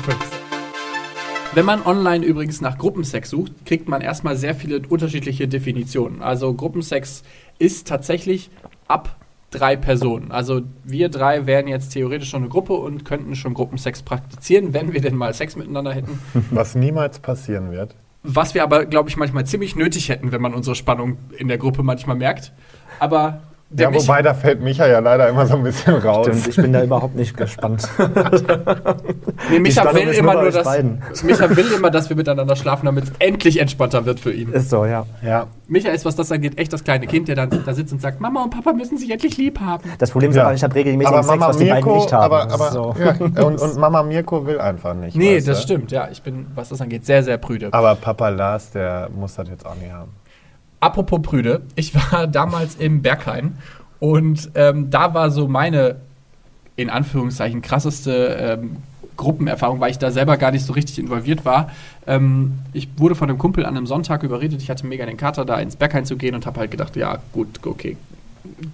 Wenn 1.56 1.65
man 1.65 1.84
online 1.84 2.24
übrigens 2.24 2.62
nach 2.62 2.77
Gruppensex 2.77 3.32
sucht, 3.32 3.65
kriegt 3.65 3.89
man 3.89 4.01
erstmal 4.01 4.36
sehr 4.36 4.53
viele 4.53 4.82
unterschiedliche 4.88 5.48
Definitionen. 5.48 6.22
Also 6.22 6.53
Gruppensex 6.53 7.24
ist 7.58 7.88
tatsächlich 7.88 8.51
ab 8.88 9.15
drei 9.50 9.75
Personen. 9.75 10.32
Also 10.32 10.62
wir 10.84 11.10
drei 11.10 11.48
wären 11.48 11.68
jetzt 11.68 11.89
theoretisch 11.89 12.29
schon 12.29 12.44
eine 12.44 12.50
Gruppe 12.50 12.74
und 12.74 13.03
könnten 13.03 13.36
schon 13.36 13.56
Gruppensex 13.56 14.03
praktizieren, 14.03 14.74
wenn 14.74 14.94
wir 14.94 15.01
denn 15.01 15.15
mal 15.15 15.34
Sex 15.34 15.56
miteinander 15.56 15.91
hätten. 15.91 16.20
was 16.51 16.75
niemals 16.75 17.18
passieren 17.20 17.72
wird. 17.72 17.96
Was 18.22 18.53
wir 18.53 18.63
aber, 18.63 18.86
glaube 18.86 19.10
ich, 19.10 19.18
manchmal 19.18 19.46
ziemlich 19.46 19.75
nötig 19.75 20.10
hätten, 20.10 20.32
wenn 20.32 20.41
man 20.41 20.53
unsere 20.53 20.75
Spannung 20.75 21.18
in 21.38 21.48
der 21.48 21.58
Gruppe 21.58 21.82
manchmal 21.82 22.18
merkt. 22.18 22.51
Aber 23.00 23.41
Ja, 23.77 23.93
wobei, 23.93 24.23
da 24.23 24.33
fällt 24.33 24.61
Micha 24.61 24.88
ja 24.88 24.97
leider 24.99 25.29
immer 25.29 25.45
so 25.45 25.55
ein 25.55 25.61
bisschen 25.63 25.93
raus. 25.95 26.25
Stimmt, 26.27 26.47
ich 26.47 26.55
bin 26.55 26.73
da 26.73 26.83
überhaupt 26.83 27.15
nicht 27.15 27.38
gespannt. 27.38 27.88
Nee, 29.51 29.59
Micha 29.59 29.93
will 29.93 30.09
immer 30.09 30.33
nur 30.33 30.51
dass, 30.51 30.63
beiden. 30.65 31.01
Micha 31.23 31.49
will 31.55 31.71
immer, 31.75 31.89
dass 31.89 32.09
wir 32.09 32.15
miteinander 32.15 32.55
schlafen, 32.55 32.85
damit 32.85 33.05
es 33.05 33.11
endlich 33.19 33.59
entspannter 33.59 34.05
wird 34.05 34.19
für 34.19 34.31
ihn. 34.33 34.49
Ist 34.51 34.69
so, 34.69 34.85
ja. 34.85 35.05
Ja, 35.23 35.47
Micha 35.67 35.89
ist, 35.89 36.05
was 36.05 36.15
das 36.15 36.31
angeht, 36.31 36.57
echt 36.57 36.71
das 36.73 36.83
kleine 36.83 37.07
Kind, 37.07 37.27
der 37.29 37.35
dann 37.35 37.49
da 37.65 37.73
sitzt 37.73 37.93
und 37.93 38.01
sagt, 38.01 38.19
Mama 38.19 38.43
und 38.43 38.49
Papa 38.51 38.73
müssen 38.73 38.97
sich 38.97 39.09
endlich 39.09 39.38
lieb 39.38 39.59
haben. 39.59 39.83
Das 39.97 40.11
Problem 40.11 40.31
ist 40.31 40.38
Ja. 40.38 40.43
aber, 40.45 40.53
ich 40.53 40.63
habe 40.63 40.75
regelmäßig 40.75 41.07
aber 41.07 41.23
Sex, 41.23 41.27
Mama 41.39 41.47
was 41.47 41.57
die 41.57 41.65
beiden 41.65 41.85
Mirko, 41.85 41.95
nicht 42.01 42.13
haben. 42.13 42.23
aber, 42.23 42.51
aber 42.51 42.71
so. 42.71 42.95
ja, 42.99 43.43
und, 43.43 43.59
und 43.61 43.77
Mama 43.77 44.03
Mirko 44.03 44.45
will 44.45 44.59
einfach 44.59 44.93
nicht. 44.93 45.15
Nee, 45.15 45.38
weißt 45.38 45.47
das 45.47 45.59
du? 45.59 45.63
stimmt, 45.63 45.91
ja. 45.91 46.09
Ich 46.11 46.21
bin, 46.21 46.47
was 46.53 46.69
das 46.69 46.81
angeht, 46.81 47.05
sehr, 47.05 47.23
sehr 47.23 47.38
prüde. 47.38 47.69
Aber 47.71 47.95
Papa 47.95 48.29
Lars, 48.29 48.71
der 48.71 49.09
muss 49.15 49.35
das 49.35 49.47
jetzt 49.49 49.65
auch 49.65 49.75
nicht 49.75 49.91
haben. 49.91 50.11
Apropos 50.79 51.21
prüde, 51.21 51.62
ich 51.75 51.93
war 51.95 52.27
damals 52.31 52.75
im 52.75 53.01
Berghain 53.01 53.57
und 54.00 54.51
ähm, 54.55 54.89
da 54.89 55.13
war 55.13 55.31
so 55.31 55.48
meine, 55.48 55.98
in 56.75 56.89
Anführungszeichen, 56.89 57.62
krasseste 57.62 58.59
ähm, 58.62 58.77
Gruppenerfahrung, 59.17 59.81
weil 59.81 59.91
ich 59.91 59.98
da 59.98 60.12
selber 60.12 60.38
gar 60.38 60.51
nicht 60.51 60.65
so 60.65 60.71
richtig 60.71 60.98
involviert 60.98 61.43
war. 61.43 61.71
Ähm, 62.07 62.59
ich 62.71 62.88
wurde 62.95 63.15
von 63.15 63.29
einem 63.29 63.38
Kumpel 63.38 63.65
an 63.65 63.75
einem 63.75 63.86
Sonntag 63.86 64.24
überredet, 64.24 64.62
ich 64.62 64.69
hatte 64.69 64.88
mega 64.88 65.05
den 65.05 65.17
Kater, 65.17 65.43
da 65.43 65.59
ins 65.59 65.75
Berghain 65.75 66.05
zu 66.05 66.15
gehen 66.15 66.36
und 66.36 66.45
habe 66.45 66.62
halt 66.62 66.71
gedacht, 66.71 66.95
ja 66.95 67.17
gut, 67.33 67.59
okay, 67.65 67.98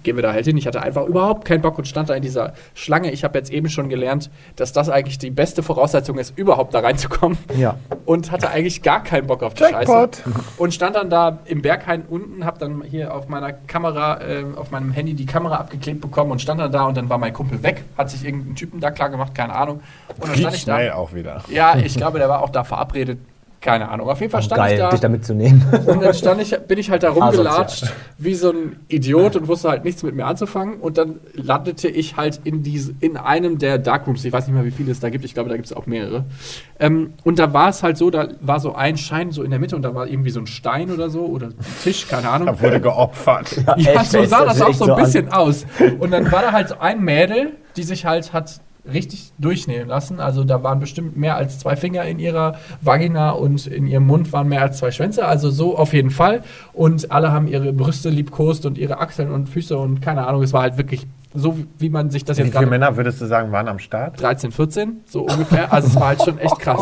gehen 0.02 0.16
wir 0.16 0.22
da 0.22 0.32
halt 0.32 0.44
hin. 0.44 0.56
Ich 0.56 0.66
hatte 0.66 0.82
einfach 0.82 1.04
überhaupt 1.06 1.44
keinen 1.44 1.62
Bock 1.62 1.78
und 1.78 1.86
stand 1.86 2.08
da 2.08 2.14
in 2.14 2.22
dieser 2.22 2.54
Schlange. 2.74 3.10
Ich 3.10 3.24
habe 3.24 3.38
jetzt 3.38 3.50
eben 3.50 3.68
schon 3.68 3.88
gelernt, 3.88 4.30
dass 4.56 4.72
das 4.72 4.88
eigentlich 4.88 5.18
die 5.18 5.30
beste 5.30 5.62
Voraussetzung 5.62 6.18
ist, 6.18 6.36
überhaupt 6.38 6.74
da 6.74 6.80
reinzukommen. 6.80 7.38
Ja. 7.56 7.76
Und 8.04 8.30
hatte 8.30 8.50
eigentlich 8.50 8.82
gar 8.82 9.02
keinen 9.02 9.26
Bock 9.26 9.42
auf 9.42 9.54
die 9.54 9.62
Jackpot. 9.62 10.16
Scheiße. 10.16 10.40
Und 10.56 10.74
stand 10.74 10.96
dann 10.96 11.10
da 11.10 11.38
im 11.46 11.62
Berghain 11.62 12.04
unten, 12.08 12.44
habe 12.44 12.58
dann 12.58 12.82
hier 12.82 13.14
auf 13.14 13.28
meiner 13.28 13.52
Kamera, 13.52 14.20
äh, 14.20 14.44
auf 14.56 14.70
meinem 14.70 14.92
Handy 14.92 15.14
die 15.14 15.26
Kamera 15.26 15.56
abgeklebt 15.56 16.00
bekommen 16.00 16.30
und 16.30 16.42
stand 16.42 16.60
dann 16.60 16.72
da 16.72 16.84
und 16.84 16.96
dann 16.96 17.08
war 17.08 17.18
mein 17.18 17.32
Kumpel 17.32 17.62
weg, 17.62 17.84
hat 17.96 18.10
sich 18.10 18.24
irgendein 18.24 18.54
Typen 18.54 18.80
da 18.80 18.90
klar 18.90 19.10
gemacht, 19.10 19.34
keine 19.34 19.54
Ahnung. 19.54 19.80
Und 20.18 20.28
dann 20.28 20.36
stand 20.36 20.54
ich 20.54 20.64
da. 20.64 20.76
schnell 20.76 20.92
auch 20.92 21.12
wieder. 21.12 21.42
Ja, 21.48 21.76
ich 21.76 21.96
glaube, 21.96 22.18
der 22.18 22.28
war 22.28 22.42
auch 22.42 22.50
da 22.50 22.64
verabredet. 22.64 23.18
Keine 23.60 23.88
Ahnung. 23.88 24.08
Auf 24.08 24.20
jeden 24.20 24.30
Fall 24.30 24.42
stand 24.42 24.60
Geil, 24.60 24.74
ich 24.74 24.78
da. 24.78 24.90
dich 24.90 25.00
da 25.00 25.08
mitzunehmen. 25.08 25.64
Und 25.86 26.02
dann 26.02 26.14
stand 26.14 26.40
ich, 26.40 26.56
bin 26.56 26.78
ich 26.78 26.90
halt 26.90 27.02
da 27.02 27.10
rumgelatscht 27.10 27.84
Asozial. 27.84 27.92
wie 28.18 28.34
so 28.34 28.50
ein 28.50 28.76
Idiot 28.88 29.36
und 29.36 29.48
wusste 29.48 29.68
halt 29.68 29.84
nichts 29.84 30.02
mit 30.02 30.14
mir 30.14 30.26
anzufangen. 30.26 30.76
Und 30.76 30.98
dann 30.98 31.16
landete 31.34 31.88
ich 31.88 32.16
halt 32.16 32.40
in, 32.44 32.62
diese, 32.62 32.94
in 33.00 33.16
einem 33.16 33.58
der 33.58 33.78
Darkrooms. 33.78 34.24
Ich 34.24 34.32
weiß 34.32 34.46
nicht 34.46 34.54
mehr, 34.54 34.64
wie 34.64 34.70
viele 34.70 34.92
es 34.92 35.00
da 35.00 35.10
gibt. 35.10 35.24
Ich 35.24 35.34
glaube, 35.34 35.48
da 35.48 35.56
gibt 35.56 35.66
es 35.66 35.72
auch 35.72 35.86
mehrere. 35.86 36.24
Ähm, 36.78 37.14
und 37.24 37.38
da 37.38 37.52
war 37.52 37.68
es 37.70 37.82
halt 37.82 37.96
so, 37.96 38.10
da 38.10 38.28
war 38.40 38.60
so 38.60 38.74
ein 38.74 38.96
Schein 38.96 39.32
so 39.32 39.42
in 39.42 39.50
der 39.50 39.58
Mitte 39.58 39.74
und 39.74 39.82
da 39.82 39.94
war 39.94 40.06
irgendwie 40.06 40.30
so 40.30 40.40
ein 40.40 40.46
Stein 40.46 40.90
oder 40.90 41.10
so 41.10 41.24
oder 41.26 41.46
ein 41.48 41.54
Tisch, 41.82 42.06
keine 42.06 42.28
Ahnung. 42.28 42.46
Da 42.46 42.60
wurde 42.60 42.80
geopfert. 42.80 43.62
Ja, 43.78 44.00
Echt, 44.00 44.12
so 44.12 44.24
sah 44.24 44.44
das 44.44 44.58
das 44.58 44.68
auch 44.68 44.74
so 44.74 44.84
ein 44.84 44.88
so 44.88 44.94
an. 44.94 45.02
bisschen 45.02 45.32
aus. 45.32 45.66
Und 45.98 46.10
dann 46.10 46.30
war 46.30 46.42
da 46.42 46.52
halt 46.52 46.68
so 46.68 46.78
ein 46.78 47.02
Mädel, 47.02 47.52
die 47.76 47.82
sich 47.82 48.04
halt 48.06 48.32
hat 48.32 48.60
richtig 48.92 49.32
durchnehmen 49.38 49.88
lassen. 49.88 50.20
Also 50.20 50.44
da 50.44 50.62
waren 50.62 50.78
bestimmt 50.80 51.16
mehr 51.16 51.36
als 51.36 51.58
zwei 51.58 51.76
Finger 51.76 52.04
in 52.04 52.18
ihrer 52.18 52.56
Vagina 52.80 53.30
und 53.30 53.66
in 53.66 53.86
ihrem 53.86 54.06
Mund 54.06 54.32
waren 54.32 54.48
mehr 54.48 54.62
als 54.62 54.78
zwei 54.78 54.90
Schwänze. 54.90 55.26
Also 55.26 55.50
so 55.50 55.76
auf 55.76 55.92
jeden 55.92 56.10
Fall. 56.10 56.42
Und 56.72 57.10
alle 57.10 57.32
haben 57.32 57.48
ihre 57.48 57.72
Brüste 57.72 58.08
liebkost 58.10 58.66
und 58.66 58.78
ihre 58.78 58.98
Achseln 59.00 59.30
und 59.32 59.48
Füße 59.48 59.76
und 59.76 60.00
keine 60.02 60.26
Ahnung. 60.26 60.42
Es 60.42 60.52
war 60.52 60.62
halt 60.62 60.76
wirklich 60.78 61.06
so, 61.34 61.58
wie- 61.58 61.66
wie 61.78 61.90
man 61.90 62.08
sich 62.10 62.24
das 62.24 62.38
Wie 62.38 62.42
jetzt 62.42 62.52
viele 62.52 62.66
gerade... 62.66 62.70
Männer 62.70 62.96
würdest 62.96 63.20
du 63.20 63.26
sagen, 63.26 63.52
waren 63.52 63.68
am 63.68 63.78
Start? 63.78 64.20
13, 64.22 64.52
14, 64.52 65.00
so 65.04 65.22
ungefähr. 65.22 65.70
Also 65.72 65.88
es 65.88 65.94
war 65.96 66.08
halt 66.08 66.22
schon 66.22 66.38
echt 66.38 66.58
krass. 66.58 66.80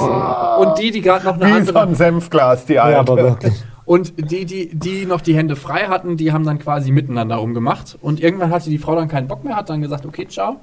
Und 0.64 0.78
die, 0.78 0.90
die 0.92 1.00
gerade 1.00 1.24
noch 1.24 1.34
eine 1.40 1.46
Wie 1.46 1.50
so 1.64 1.70
andere... 1.70 1.80
ein 1.82 1.94
Senfglas, 1.96 2.64
die 2.66 2.78
alte. 2.78 2.92
Ja, 2.94 3.00
aber 3.00 3.16
wirklich. 3.16 3.54
Und 3.86 4.30
die, 4.30 4.44
die, 4.46 4.70
die 4.74 5.04
noch 5.06 5.20
die 5.20 5.36
Hände 5.36 5.56
frei 5.56 5.80
hatten, 5.88 6.16
die 6.16 6.32
haben 6.32 6.44
dann 6.46 6.58
quasi 6.58 6.90
miteinander 6.92 7.36
rumgemacht. 7.36 7.98
Und 8.00 8.18
irgendwann 8.20 8.50
hatte 8.50 8.70
die 8.70 8.78
Frau 8.78 8.94
dann 8.94 9.08
keinen 9.08 9.26
Bock 9.28 9.44
mehr, 9.44 9.56
hat 9.56 9.68
dann 9.68 9.82
gesagt, 9.82 10.06
okay, 10.06 10.26
ciao, 10.28 10.56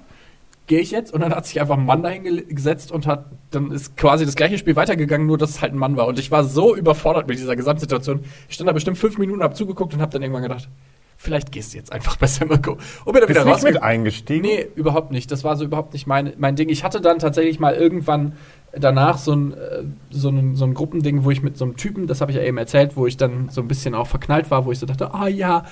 gehe 0.67 0.79
ich 0.79 0.91
jetzt. 0.91 1.13
Und 1.13 1.21
dann 1.21 1.33
hat 1.33 1.45
sich 1.45 1.59
einfach 1.59 1.77
ein 1.77 1.85
Mann 1.85 2.03
dahingesetzt 2.03 2.91
und 2.91 3.07
hat, 3.07 3.25
dann 3.51 3.71
ist 3.71 3.97
quasi 3.97 4.25
das 4.25 4.35
gleiche 4.35 4.57
Spiel 4.57 4.75
weitergegangen, 4.75 5.27
nur 5.27 5.37
dass 5.37 5.51
es 5.51 5.61
halt 5.61 5.73
ein 5.73 5.77
Mann 5.77 5.97
war. 5.97 6.07
Und 6.07 6.19
ich 6.19 6.31
war 6.31 6.43
so 6.43 6.75
überfordert 6.75 7.27
mit 7.27 7.37
dieser 7.37 7.55
Gesamtsituation. 7.55 8.21
Ich 8.47 8.55
stand 8.55 8.69
da 8.69 8.73
bestimmt 8.73 8.97
fünf 8.97 9.17
Minuten, 9.17 9.43
hab 9.43 9.55
zugeguckt 9.55 9.93
und 9.93 10.01
hab 10.01 10.11
dann 10.11 10.21
irgendwann 10.21 10.43
gedacht, 10.43 10.69
vielleicht 11.17 11.51
gehst 11.51 11.73
du 11.73 11.77
jetzt 11.77 11.91
einfach 11.91 12.15
besser, 12.17 12.45
Mirko. 12.45 12.77
Und 13.05 13.13
bin 13.13 13.21
dann 13.21 13.29
wieder 13.29 13.45
nicht 13.45 13.63
mit 13.63 13.81
eingestiegen? 13.81 14.41
Nee, 14.41 14.67
überhaupt 14.75 15.11
nicht. 15.11 15.31
Das 15.31 15.43
war 15.43 15.55
so 15.55 15.65
überhaupt 15.65 15.93
nicht 15.93 16.07
mein, 16.07 16.33
mein 16.37 16.55
Ding. 16.55 16.69
Ich 16.69 16.83
hatte 16.83 17.01
dann 17.01 17.19
tatsächlich 17.19 17.59
mal 17.59 17.75
irgendwann 17.75 18.33
danach 18.73 19.17
so 19.17 19.33
ein, 19.33 19.53
äh, 19.53 19.83
so, 20.09 20.29
ein, 20.29 20.55
so 20.55 20.65
ein 20.65 20.73
Gruppending, 20.73 21.23
wo 21.23 21.31
ich 21.31 21.43
mit 21.43 21.57
so 21.57 21.65
einem 21.65 21.75
Typen, 21.75 22.07
das 22.07 22.21
habe 22.21 22.31
ich 22.31 22.37
ja 22.37 22.43
eben 22.43 22.57
erzählt, 22.57 22.95
wo 22.95 23.05
ich 23.05 23.17
dann 23.17 23.49
so 23.49 23.61
ein 23.61 23.67
bisschen 23.67 23.93
auch 23.93 24.07
verknallt 24.07 24.49
war, 24.49 24.65
wo 24.65 24.71
ich 24.71 24.79
so 24.79 24.85
dachte, 24.85 25.13
ah 25.13 25.27
ja, 25.27 25.65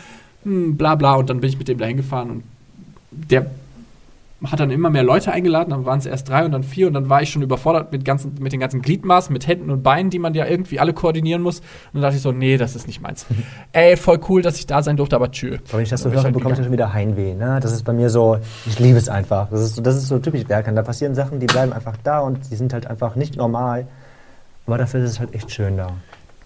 hm, 0.43 0.77
bla 0.77 0.95
bla. 0.95 1.15
Und 1.15 1.29
dann 1.29 1.39
bin 1.39 1.49
ich 1.49 1.57
mit 1.57 1.67
dem 1.67 1.77
da 1.77 1.85
hingefahren 1.85 2.29
und 2.29 2.43
der 3.11 3.49
hat 4.45 4.59
dann 4.59 4.71
immer 4.71 4.89
mehr 4.89 5.03
Leute 5.03 5.31
eingeladen, 5.33 5.71
dann 5.71 5.85
waren 5.85 5.99
es 5.99 6.05
erst 6.05 6.29
drei 6.29 6.45
und 6.45 6.51
dann 6.53 6.63
vier 6.63 6.87
und 6.87 6.93
dann 6.93 7.09
war 7.09 7.21
ich 7.21 7.29
schon 7.29 7.41
überfordert 7.41 7.91
mit, 7.91 8.05
ganzen, 8.05 8.35
mit 8.39 8.53
den 8.53 8.59
ganzen 8.61 8.81
Gliedmaßen, 8.81 9.33
mit 9.33 9.47
Händen 9.47 9.69
und 9.69 9.83
Beinen, 9.83 10.09
die 10.09 10.19
man 10.19 10.33
ja 10.33 10.45
irgendwie 10.45 10.79
alle 10.79 10.93
koordinieren 10.93 11.41
muss. 11.41 11.59
Und 11.59 11.65
dann 11.95 12.03
dachte 12.03 12.15
ich 12.15 12.21
so, 12.21 12.31
nee, 12.31 12.55
das 12.57 12.75
ist 12.75 12.87
nicht 12.87 13.01
meins. 13.01 13.25
Ey, 13.73 13.97
voll 13.97 14.19
cool, 14.29 14.41
dass 14.41 14.57
ich 14.57 14.65
da 14.65 14.81
sein 14.81 14.95
durfte, 14.97 15.15
aber 15.17 15.29
tschö. 15.31 15.57
Wenn 15.71 15.81
ich 15.81 15.89
das 15.89 16.01
so 16.01 16.09
höre, 16.09 16.23
halt 16.23 16.33
bekomme 16.33 16.53
ich 16.53 16.57
dann 16.57 16.65
schon 16.65 16.73
wieder 16.73 16.93
Heimweh. 16.93 17.33
Ne? 17.33 17.59
Das 17.61 17.71
ist 17.73 17.83
bei 17.83 17.91
mir 17.93 18.09
so, 18.09 18.37
ich 18.65 18.79
liebe 18.79 18.97
es 18.97 19.09
einfach. 19.09 19.49
Das 19.49 19.59
ist, 19.61 19.75
so- 19.75 19.81
das 19.81 19.95
ist 19.97 20.07
so 20.07 20.19
typisch 20.19 20.45
Bergheim. 20.45 20.75
Da 20.75 20.83
passieren 20.83 21.15
Sachen, 21.15 21.39
die 21.39 21.45
bleiben 21.47 21.73
einfach 21.73 21.97
da 22.03 22.19
und 22.19 22.39
die 22.49 22.55
sind 22.55 22.71
halt 22.71 22.87
einfach 22.87 23.15
nicht 23.15 23.35
normal. 23.35 23.87
Aber 24.67 24.77
dafür 24.77 25.03
ist 25.03 25.11
es 25.11 25.19
halt 25.19 25.33
echt 25.35 25.51
schön 25.51 25.77
da. 25.77 25.87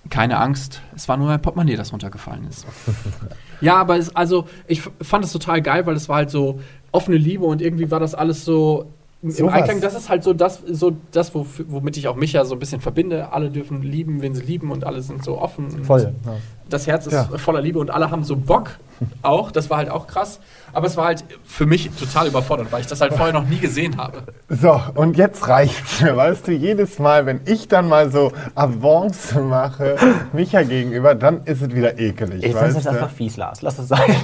Keine 0.09 0.37
Angst, 0.37 0.81
es 0.95 1.07
war 1.07 1.17
nur 1.17 1.27
mein 1.27 1.41
Portemonnaie, 1.41 1.75
das 1.75 1.93
runtergefallen 1.93 2.45
ist. 2.47 2.65
ja, 3.61 3.75
aber 3.75 3.97
es, 3.97 4.15
also 4.15 4.47
ich 4.67 4.81
fand 5.01 5.23
es 5.23 5.31
total 5.31 5.61
geil, 5.61 5.85
weil 5.85 5.95
es 5.95 6.09
war 6.09 6.17
halt 6.17 6.29
so 6.29 6.59
offene 6.91 7.17
Liebe 7.17 7.45
und 7.45 7.61
irgendwie 7.61 7.89
war 7.89 7.99
das 7.99 8.13
alles 8.13 8.43
so 8.43 8.91
im 9.23 9.31
So 9.31 9.45
was. 9.45 9.53
Einklang. 9.53 9.79
Das 9.79 9.95
ist 9.95 10.09
halt 10.09 10.23
so 10.23 10.33
das, 10.33 10.61
so 10.67 10.97
das 11.11 11.33
wo, 11.33 11.47
womit 11.67 11.95
ich 11.95 12.09
auch 12.09 12.15
mich 12.15 12.33
ja 12.33 12.43
so 12.43 12.55
ein 12.55 12.59
bisschen 12.59 12.81
verbinde. 12.81 13.31
Alle 13.31 13.49
dürfen 13.49 13.81
lieben, 13.81 14.21
wen 14.21 14.35
sie 14.35 14.43
lieben 14.43 14.69
und 14.71 14.83
alle 14.83 15.01
sind 15.01 15.23
so 15.23 15.39
offen. 15.39 15.85
Voll. 15.85 16.13
Ja. 16.25 16.33
Das 16.69 16.87
Herz 16.87 17.05
ist 17.07 17.13
Ja. 17.13 17.25
voller 17.37 17.61
Liebe 17.61 17.79
und 17.79 17.91
alle 17.91 18.09
haben 18.09 18.23
so 18.23 18.35
Bock 18.35 18.71
auch. 19.21 19.51
Das 19.51 19.69
war 19.69 19.77
halt 19.77 19.89
auch 19.89 20.07
krass. 20.07 20.39
Aber 20.71 20.87
es 20.87 20.97
war 20.97 21.05
halt 21.05 21.23
für 21.43 21.65
mich 21.65 21.89
total 21.91 22.27
überfordernd, 22.27 22.71
weil 22.71 22.81
ich 22.81 22.87
das 22.87 22.99
halt 23.01 23.13
vorher 23.13 23.33
noch 23.33 23.47
nie 23.47 23.59
gesehen 23.59 23.97
habe. 23.97 24.23
So, 24.49 24.81
und 24.95 25.17
jetzt 25.17 25.47
reicht's 25.47 26.01
mir, 26.01 26.15
weißt 26.15 26.47
du, 26.47 26.51
jedes 26.51 26.97
Mal, 26.99 27.25
wenn 27.27 27.41
ich 27.45 27.67
dann 27.67 27.87
mal 27.89 28.09
so 28.11 28.31
Avance 28.55 29.39
mache, 29.39 29.97
Micha 30.31 30.63
gegenüber, 30.63 31.13
dann 31.15 31.43
ist 31.45 31.61
es 31.61 31.69
wieder 31.75 31.99
ekelig, 31.99 32.43
Ich 32.43 32.53
das 32.53 32.81
du? 32.81 32.89
einfach 32.89 33.11
fies, 33.11 33.37
Lars. 33.37 33.61
Lass 33.61 33.77
es 33.77 33.87
sein. 33.89 33.99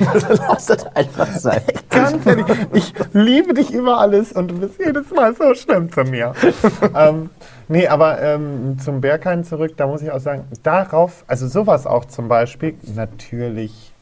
Lass 0.47 0.69
es 0.69 0.85
einfach 0.95 1.27
sein. 1.27 1.61
Ganz 1.89 2.25
ehrlich, 2.25 2.45
ich 2.73 2.93
liebe 3.13 3.53
dich 3.53 3.71
über 3.71 3.99
alles 3.99 4.31
und 4.31 4.49
du 4.49 4.59
bist 4.59 4.79
jedes 4.79 5.11
Mal 5.11 5.35
so 5.35 5.53
schlimm 5.53 5.91
zu 5.91 6.01
mir. 6.03 6.33
ähm, 6.95 7.29
nee, 7.69 7.87
aber 7.87 8.21
ähm, 8.21 8.77
zum 8.79 8.99
Berghain 8.99 9.45
zurück, 9.45 9.73
da 9.77 9.87
muss 9.87 10.01
ich 10.01 10.11
auch 10.11 10.19
sagen, 10.19 10.43
darauf, 10.63 11.23
also 11.27 11.47
sowas 11.47 11.87
auch 11.87 12.05
zum 12.05 12.27
Beispiel, 12.27 12.75
natürlich, 12.95 13.93